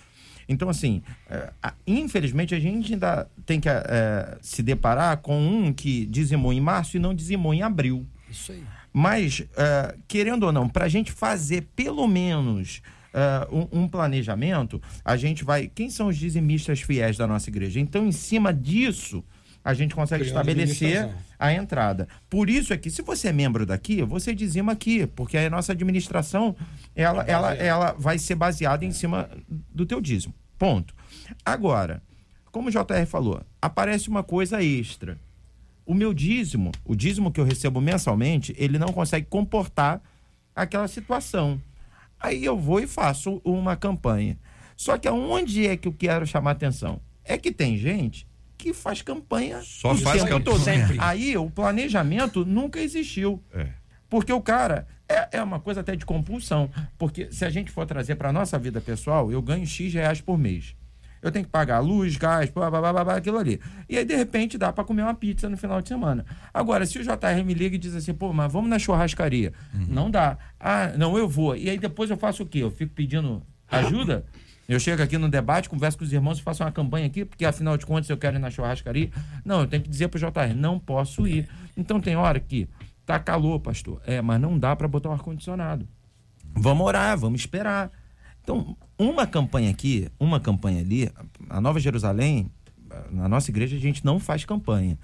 [0.48, 1.52] Então, assim, é,
[1.86, 6.96] infelizmente a gente ainda tem que é, se deparar com um que dizimou em março
[6.96, 8.06] e não dizimou em abril.
[8.30, 8.62] Isso aí.
[8.92, 14.80] Mas, é, querendo ou não, para a gente fazer pelo menos é, um, um planejamento,
[15.04, 15.68] a gente vai.
[15.72, 17.80] Quem são os dizimistas fiéis da nossa igreja?
[17.80, 19.24] Então, em cima disso,
[19.64, 21.08] a gente consegue estabelecer
[21.38, 22.06] a entrada.
[22.28, 25.72] Por isso é que, se você é membro daqui, você dizima aqui, porque a nossa
[25.72, 26.54] administração
[26.94, 30.34] ela, ela, ela vai ser baseada em cima do teu dízimo.
[30.58, 30.94] Ponto.
[31.44, 32.02] Agora,
[32.52, 35.18] como o JR falou, aparece uma coisa extra
[35.86, 40.00] o meu dízimo, o dízimo que eu recebo mensalmente, ele não consegue comportar
[40.54, 41.60] aquela situação.
[42.18, 44.38] Aí eu vou e faço uma campanha.
[44.76, 47.00] Só que aonde é que eu quero chamar atenção?
[47.22, 48.26] É que tem gente
[48.56, 50.44] que faz campanha Só faz tempo campanha.
[50.44, 50.60] todo.
[50.60, 50.96] Sempre.
[51.00, 53.42] Aí o planejamento nunca existiu.
[53.52, 53.68] É.
[54.08, 56.70] Porque o cara é, é uma coisa até de compulsão.
[56.96, 60.38] Porque se a gente for trazer para nossa vida pessoal, eu ganho X reais por
[60.38, 60.76] mês.
[61.20, 63.58] Eu tenho que pagar luz, gás, blá, blá, blá, blá, aquilo ali.
[63.88, 66.24] E aí, de repente, dá para comer uma pizza no final de semana.
[66.52, 69.54] Agora, se o JR me liga e diz assim, pô, mas vamos na churrascaria.
[69.72, 69.86] Uhum.
[69.88, 70.36] Não dá.
[70.60, 71.56] Ah, não, eu vou.
[71.56, 72.58] E aí depois eu faço o quê?
[72.58, 74.26] Eu fico pedindo ajuda?
[74.68, 77.76] Eu chego aqui no debate, converso com os irmãos faço uma campanha aqui, porque afinal
[77.76, 79.10] de contas eu quero ir na churrascaria.
[79.44, 81.48] Não, eu tenho que dizer pro JR, não posso ir.
[81.76, 82.68] Então tem hora que
[83.04, 84.00] tá calor, pastor.
[84.06, 85.86] É, mas não dá para botar o um ar-condicionado.
[86.54, 87.90] Vamos orar, vamos esperar.
[88.42, 91.10] Então, uma campanha aqui, uma campanha ali,
[91.48, 92.50] a Nova Jerusalém,
[93.10, 94.98] na nossa igreja a gente não faz campanha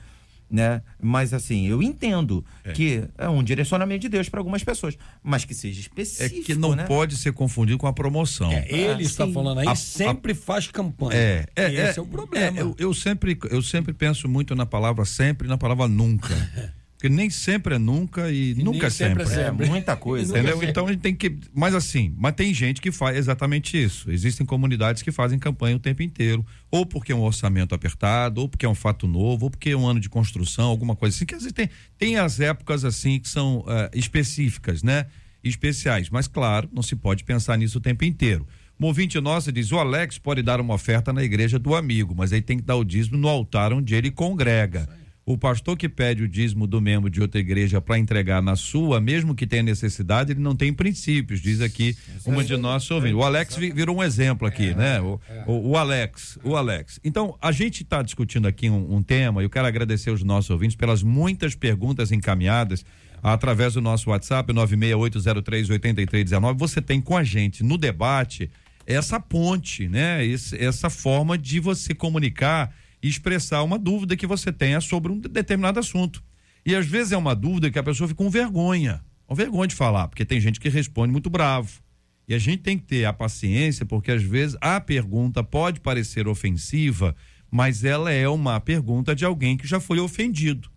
[0.50, 0.82] né?
[1.00, 2.72] Mas assim, eu entendo é.
[2.72, 6.40] que é um direcionamento de Deus para algumas pessoas, mas que seja específico.
[6.40, 6.84] É que não né?
[6.84, 8.50] pode ser confundido com a promoção.
[8.50, 9.32] É, ele ah, está sim.
[9.32, 11.14] falando aí, a, sempre a, faz campanha.
[11.14, 12.58] É, é esse é, é o problema.
[12.58, 16.34] É, eu, eu, sempre, eu sempre penso muito na palavra sempre e na palavra nunca.
[17.00, 19.24] Porque nem sempre é nunca e, e nunca sempre.
[19.24, 19.40] sempre.
[19.40, 19.64] É, sempre.
[19.64, 20.38] É muita coisa.
[20.38, 20.62] Entendeu?
[20.62, 21.34] Então a gente tem que.
[21.54, 24.10] Mas assim, mas tem gente que faz exatamente isso.
[24.10, 26.44] Existem comunidades que fazem campanha o tempo inteiro.
[26.70, 29.76] Ou porque é um orçamento apertado, ou porque é um fato novo, ou porque é
[29.76, 31.24] um ano de construção, alguma coisa assim.
[31.24, 35.06] Que às vezes tem, tem as épocas assim que são uh, específicas, né?
[35.42, 36.10] Especiais.
[36.10, 38.46] Mas, claro, não se pode pensar nisso o tempo inteiro.
[38.78, 42.30] Um ouvinte nosso diz: o Alex pode dar uma oferta na igreja do amigo, mas
[42.30, 46.24] aí tem que dar o dízimo no altar onde ele congrega o pastor que pede
[46.24, 50.32] o dízimo do membro de outra igreja para entregar na sua, mesmo que tenha necessidade,
[50.32, 51.96] ele não tem princípios, diz aqui
[52.26, 53.18] uma de nós ouvindo.
[53.18, 55.00] O Alex virou um exemplo aqui, né?
[55.00, 56.98] O, o, o, Alex, o Alex.
[57.04, 60.50] Então, a gente está discutindo aqui um, um tema, e eu quero agradecer os nossos
[60.50, 62.84] ouvintes pelas muitas perguntas encaminhadas
[63.22, 66.58] através do nosso WhatsApp 968038319.
[66.58, 68.50] Você tem com a gente no debate
[68.86, 70.24] essa ponte, né?
[70.24, 75.18] Esse, essa forma de você comunicar e expressar uma dúvida que você tenha sobre um
[75.18, 76.22] determinado assunto.
[76.64, 79.74] E às vezes é uma dúvida que a pessoa fica com vergonha, com vergonha de
[79.74, 81.80] falar, porque tem gente que responde muito bravo.
[82.28, 86.28] E a gente tem que ter a paciência, porque às vezes a pergunta pode parecer
[86.28, 87.16] ofensiva,
[87.50, 90.70] mas ela é uma pergunta de alguém que já foi ofendido.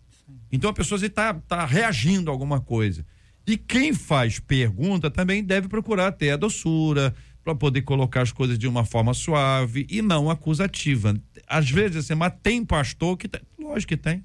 [0.50, 3.04] Então a pessoa está tá reagindo a alguma coisa.
[3.46, 7.14] E quem faz pergunta também deve procurar ter a doçura,
[7.44, 11.14] para poder colocar as coisas de uma forma suave e não acusativa.
[11.46, 13.42] Às vezes, assim, mas tem pastor que tem.
[13.58, 14.24] Lógico que tem.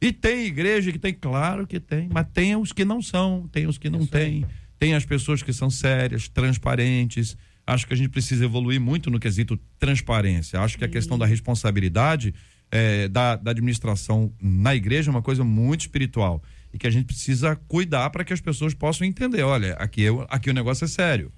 [0.00, 3.66] E tem igreja que tem, claro que tem, mas tem os que não são, tem
[3.66, 4.46] os que não têm.
[4.78, 7.36] Tem as pessoas que são sérias, transparentes.
[7.66, 10.60] Acho que a gente precisa evoluir muito no quesito transparência.
[10.60, 12.32] Acho que a questão da responsabilidade
[12.70, 16.40] é, da, da administração na igreja é uma coisa muito espiritual
[16.72, 19.42] e que a gente precisa cuidar para que as pessoas possam entender.
[19.42, 21.32] Olha, aqui, eu, aqui o negócio é sério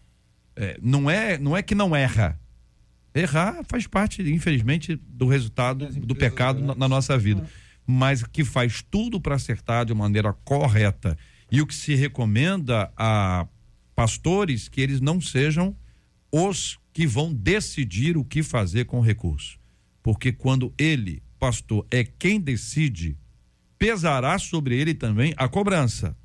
[0.60, 2.38] é, não, é, não é que não erra.
[3.14, 7.48] Errar faz parte, infelizmente, do resultado do pecado na, na, nossa vida.
[7.86, 11.16] Mas que faz tudo para acertar de maneira correta.
[11.50, 13.46] E o que se recomenda a
[13.96, 15.74] pastores que eles não sejam
[16.30, 19.58] os que vão decidir o que fazer com o recurso.
[20.02, 23.16] Porque quando ele, pastor, é quem decide,
[23.78, 26.16] pesará sobre ele também a cobrança.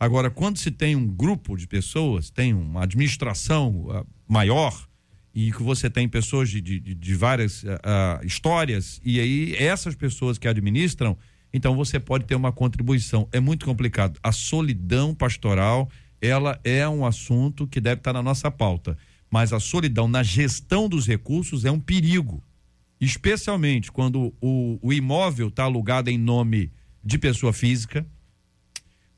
[0.00, 4.88] Agora, quando se tem um grupo de pessoas, tem uma administração uh, maior,
[5.34, 10.38] e que você tem pessoas de, de, de várias uh, histórias, e aí essas pessoas
[10.38, 11.18] que administram,
[11.52, 13.28] então você pode ter uma contribuição.
[13.30, 14.18] É muito complicado.
[14.22, 15.90] A solidão pastoral,
[16.20, 18.96] ela é um assunto que deve estar na nossa pauta.
[19.30, 22.42] Mas a solidão na gestão dos recursos é um perigo.
[23.00, 26.72] Especialmente quando o, o imóvel está alugado em nome
[27.04, 28.06] de pessoa física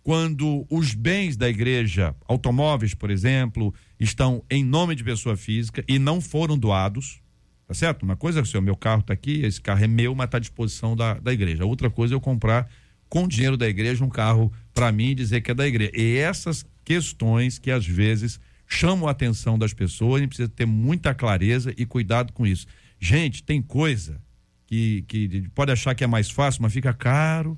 [0.02, 5.98] quando os bens da igreja, automóveis, por exemplo, estão em nome de pessoa física e
[5.98, 7.20] não foram doados,
[7.68, 8.02] tá certo?
[8.02, 10.38] Uma coisa é assim, o meu carro está aqui, esse carro é meu, mas está
[10.38, 11.64] à disposição da, da igreja.
[11.64, 12.68] Outra coisa é eu comprar
[13.08, 15.92] com dinheiro da igreja um carro para mim e dizer que é da igreja.
[15.94, 20.66] E essas questões que às vezes chamam a atenção das pessoas, a gente precisa ter
[20.66, 22.66] muita clareza e cuidado com isso.
[22.98, 24.20] Gente, tem coisa
[24.66, 27.56] que, que pode achar que é mais fácil, mas fica caro,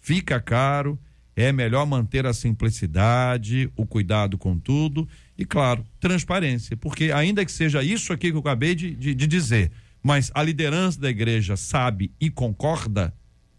[0.00, 0.98] fica caro
[1.38, 5.08] é melhor manter a simplicidade, o cuidado com tudo
[5.38, 6.76] e, claro, transparência.
[6.76, 9.70] Porque, ainda que seja isso aqui que eu acabei de, de, de dizer,
[10.02, 13.14] mas a liderança da igreja sabe e concorda,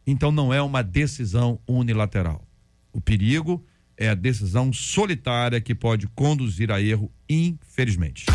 [0.06, 2.46] então não é uma decisão unilateral.
[2.92, 3.66] O perigo
[3.98, 8.26] é a decisão solitária que pode conduzir a erro, infelizmente.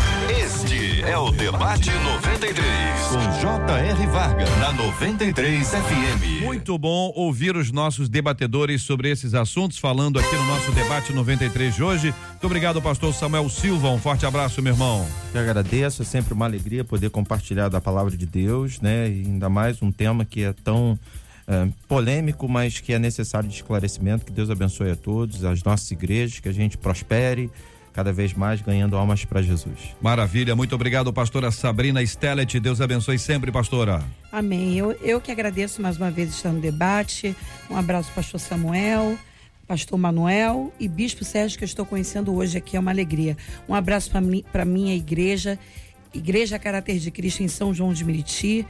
[0.43, 2.74] Este é o Debate 93,
[3.15, 4.07] com J.R.
[4.07, 6.43] Varga, na 93 FM.
[6.43, 11.75] Muito bom ouvir os nossos debatedores sobre esses assuntos, falando aqui no nosso Debate 93
[11.75, 12.13] de hoje.
[12.31, 13.89] Muito obrigado, pastor Samuel Silva.
[13.89, 15.07] Um forte abraço, meu irmão.
[15.33, 19.07] Eu agradeço, é sempre uma alegria poder compartilhar da palavra de Deus, né?
[19.07, 20.99] E ainda mais um tema que é tão
[21.47, 24.25] uh, polêmico, mas que é necessário de esclarecimento.
[24.25, 27.49] Que Deus abençoe a todos, as nossas igrejas, que a gente prospere
[27.95, 29.95] cada vez mais ganhando almas para Jesus.
[30.01, 32.59] Maravilha, muito obrigado, pastora Sabrina Stellet.
[32.59, 34.03] Deus abençoe sempre, pastora.
[34.29, 34.77] Amém.
[34.77, 37.33] Eu, eu que agradeço mais uma vez estar no debate.
[37.71, 39.17] Um abraço, pastor Samuel.
[39.65, 43.35] Pastor Manuel e Bispo Sérgio, que eu estou conhecendo hoje aqui, é uma alegria.
[43.67, 44.11] Um abraço
[44.51, 45.57] para minha igreja,
[46.13, 48.63] Igreja Caráter de Cristo em São João de Meriti,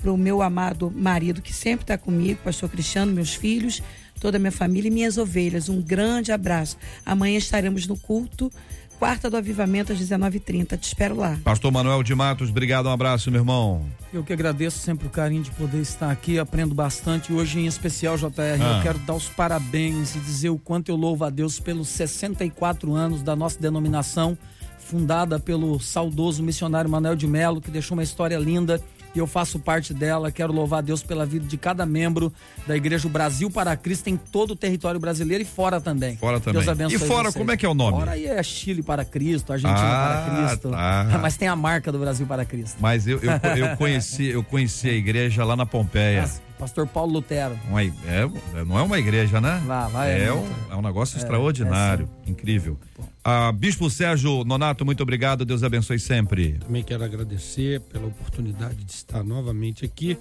[0.00, 3.82] para o meu amado marido que sempre está comigo, Pastor Cristiano, meus filhos,
[4.18, 5.68] toda a minha família e minhas ovelhas.
[5.68, 6.76] Um grande abraço.
[7.04, 8.50] Amanhã estaremos no culto,
[8.98, 10.78] quarta do avivamento às 19h30.
[10.78, 11.38] Te espero lá.
[11.44, 13.86] Pastor Manuel de Matos, obrigado, um abraço, meu irmão.
[14.12, 17.32] Eu que agradeço sempre o carinho de poder estar aqui, aprendo bastante.
[17.32, 18.28] Hoje, em especial, JR,
[18.60, 18.76] ah.
[18.76, 22.94] eu quero dar os parabéns e dizer o quanto eu louvo a Deus pelos 64
[22.94, 24.36] anos da nossa denominação,
[24.78, 28.82] fundada pelo saudoso missionário Manuel de Melo, que deixou uma história linda
[29.18, 30.30] eu faço parte dela.
[30.30, 32.32] Quero louvar a Deus pela vida de cada membro
[32.66, 36.16] da Igreja Brasil para Cristo em todo o território brasileiro e fora também.
[36.16, 36.60] Fora também.
[36.60, 36.96] Deus abençoe.
[36.96, 37.34] E fora, vocês.
[37.36, 37.98] como é que é o nome?
[37.98, 40.70] Fora aí é Chile para Cristo, Argentina ah, para Cristo.
[40.70, 41.18] Tá.
[41.22, 42.76] Mas tem a marca do Brasil para Cristo.
[42.80, 46.28] Mas eu, eu, eu, conheci, eu conheci a igreja lá na Pompeia.
[46.58, 47.58] Pastor Paulo Lutero.
[47.68, 49.62] Uma, é, não é uma igreja, né?
[49.66, 50.24] Lá, lá é.
[50.24, 52.76] É, um, é um negócio é, extraordinário, é incrível.
[53.24, 55.44] Ah, Bispo Sérgio Nonato, muito obrigado.
[55.44, 56.54] Deus abençoe sempre.
[56.54, 60.18] Também quero agradecer pela oportunidade de estar novamente aqui.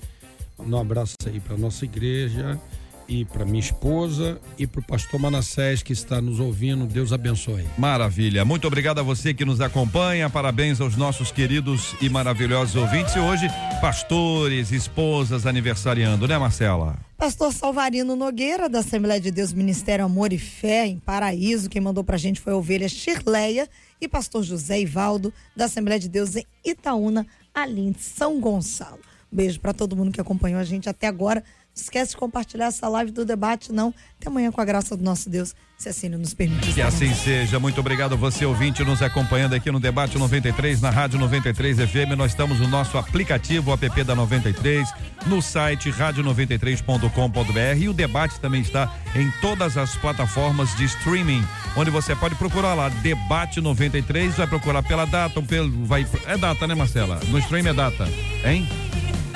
[0.59, 2.59] Um abraço aí para nossa igreja
[3.07, 6.85] e para minha esposa e para o pastor Manassés que está nos ouvindo.
[6.85, 7.65] Deus abençoe.
[7.77, 8.43] Maravilha.
[8.43, 10.29] Muito obrigado a você que nos acompanha.
[10.29, 13.15] Parabéns aos nossos queridos e maravilhosos ouvintes.
[13.15, 13.47] E hoje,
[13.79, 16.97] pastores, esposas aniversariando, né, Marcela?
[17.17, 21.69] Pastor Salvarino Nogueira, da Assembleia de Deus Ministério Amor e Fé, em Paraíso.
[21.69, 23.67] Quem mandou pra gente foi a ovelha Shirleia
[23.99, 28.99] e pastor José Ivaldo, da Assembleia de Deus em Itaúna, ali em São Gonçalo.
[29.31, 31.43] beijo para todo mundo que acompanhou a gente até agora
[31.82, 33.93] esquece de compartilhar essa live do debate, não.
[34.19, 36.73] Até amanhã, com a graça do nosso Deus, se assim nos permite.
[36.73, 37.59] Que assim seja.
[37.59, 42.17] Muito obrigado você, ouvinte, nos acompanhando aqui no Debate 93, na Rádio 93 FM.
[42.17, 44.91] Nós estamos no nosso aplicativo, o app da 93,
[45.28, 51.91] no site rádio93.com.br e o debate também está em todas as plataformas de streaming, onde
[51.91, 56.73] você pode procurar lá, Debate 93, vai procurar pela data, pelo, vai, é data, né,
[56.73, 57.19] Marcela?
[57.28, 58.07] No stream é data,
[58.43, 58.67] hein?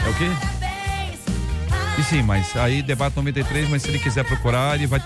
[0.04, 0.71] É o quê?
[1.98, 5.02] E sim, mas aí debate 93, mas se ele quiser procurar, ele vai.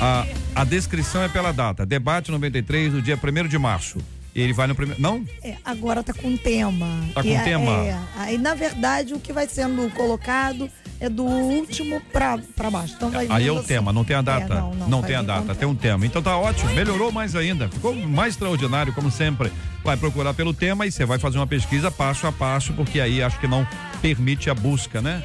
[0.00, 1.84] A, a descrição é pela data.
[1.84, 3.98] Debate 93, no dia 1 de março.
[4.34, 5.00] E ele vai no primeiro.
[5.00, 5.24] Não?
[5.42, 6.86] É, agora tá com tema.
[7.14, 7.72] Tá com tema?
[7.72, 12.94] É, aí, na verdade, o que vai sendo colocado é do último pra, pra baixo.
[12.96, 13.68] Então vai Aí é o assim.
[13.68, 14.52] tema, não tem a data.
[14.52, 16.04] É, não, não, não tem a data, tem um tema.
[16.04, 17.68] Então tá ótimo, melhorou mais ainda.
[17.68, 19.50] Ficou mais extraordinário, como sempre.
[19.82, 23.22] Vai procurar pelo tema e você vai fazer uma pesquisa passo a passo, porque aí
[23.22, 23.66] acho que não
[24.02, 25.22] permite a busca, né?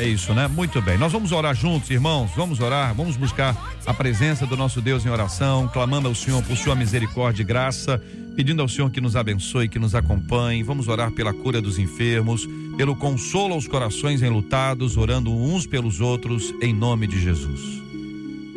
[0.00, 0.48] É isso, né?
[0.48, 0.96] Muito bem.
[0.96, 2.30] Nós vamos orar juntos, irmãos.
[2.34, 6.56] Vamos orar, vamos buscar a presença do nosso Deus em oração, clamando ao Senhor por
[6.56, 8.02] sua misericórdia e graça,
[8.34, 10.62] pedindo ao Senhor que nos abençoe, que nos acompanhe.
[10.62, 12.48] Vamos orar pela cura dos enfermos,
[12.78, 17.60] pelo consolo aos corações enlutados, orando uns pelos outros, em nome de Jesus.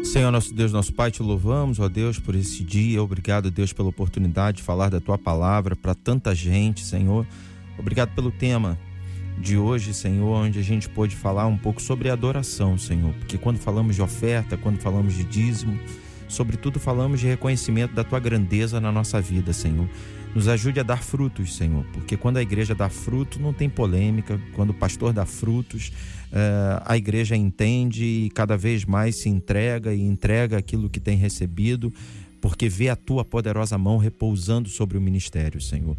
[0.05, 3.03] Senhor nosso Deus, nosso Pai, te louvamos, ó Deus, por esse dia.
[3.03, 7.27] Obrigado, Deus, pela oportunidade de falar da tua palavra para tanta gente, Senhor.
[7.77, 8.79] Obrigado pelo tema
[9.37, 13.13] de hoje, Senhor, onde a gente pôde falar um pouco sobre adoração, Senhor.
[13.13, 15.77] Porque quando falamos de oferta, quando falamos de dízimo,
[16.27, 19.87] sobretudo falamos de reconhecimento da tua grandeza na nossa vida, Senhor.
[20.33, 24.41] Nos ajude a dar frutos, Senhor, porque quando a igreja dá fruto, não tem polêmica.
[24.55, 25.89] Quando o pastor dá frutos,
[26.31, 31.15] uh, a igreja entende e cada vez mais se entrega e entrega aquilo que tem
[31.17, 31.93] recebido,
[32.41, 35.95] porque vê a tua poderosa mão repousando sobre o ministério, Senhor.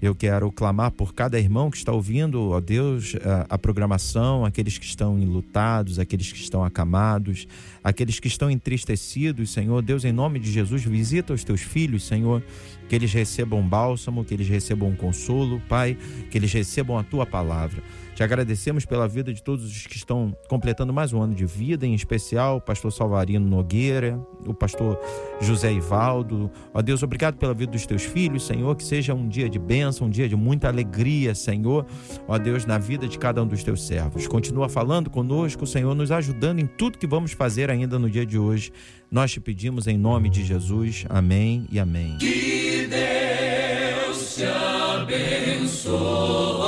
[0.00, 4.78] Eu quero clamar por cada irmão que está ouvindo, ó Deus, a, a, programação, aqueles
[4.78, 7.48] que estão enlutados, aqueles que estão acamados,
[7.82, 9.82] aqueles que estão entristecidos, Senhor.
[9.82, 12.44] Deus, em nome de Jesus, visita os teus filhos, Senhor,
[12.88, 15.98] que eles recebam bálsamo, que eles recebam consolo, Pai,
[16.30, 17.82] que eles recebam a tua palavra.
[18.18, 21.86] Te agradecemos pela vida de todos os que estão completando mais um ano de vida,
[21.86, 24.98] em especial o pastor Salvarino Nogueira, o pastor
[25.40, 26.50] José Ivaldo.
[26.74, 30.08] Ó Deus, obrigado pela vida dos teus filhos, Senhor, que seja um dia de bênção,
[30.08, 31.86] um dia de muita alegria, Senhor.
[32.26, 34.26] Ó Deus, na vida de cada um dos teus servos.
[34.26, 38.36] Continua falando conosco, Senhor, nos ajudando em tudo que vamos fazer ainda no dia de
[38.36, 38.72] hoje.
[39.08, 41.06] Nós te pedimos em nome de Jesus.
[41.08, 42.18] Amém e amém.
[42.18, 46.67] Que Deus te abençoe.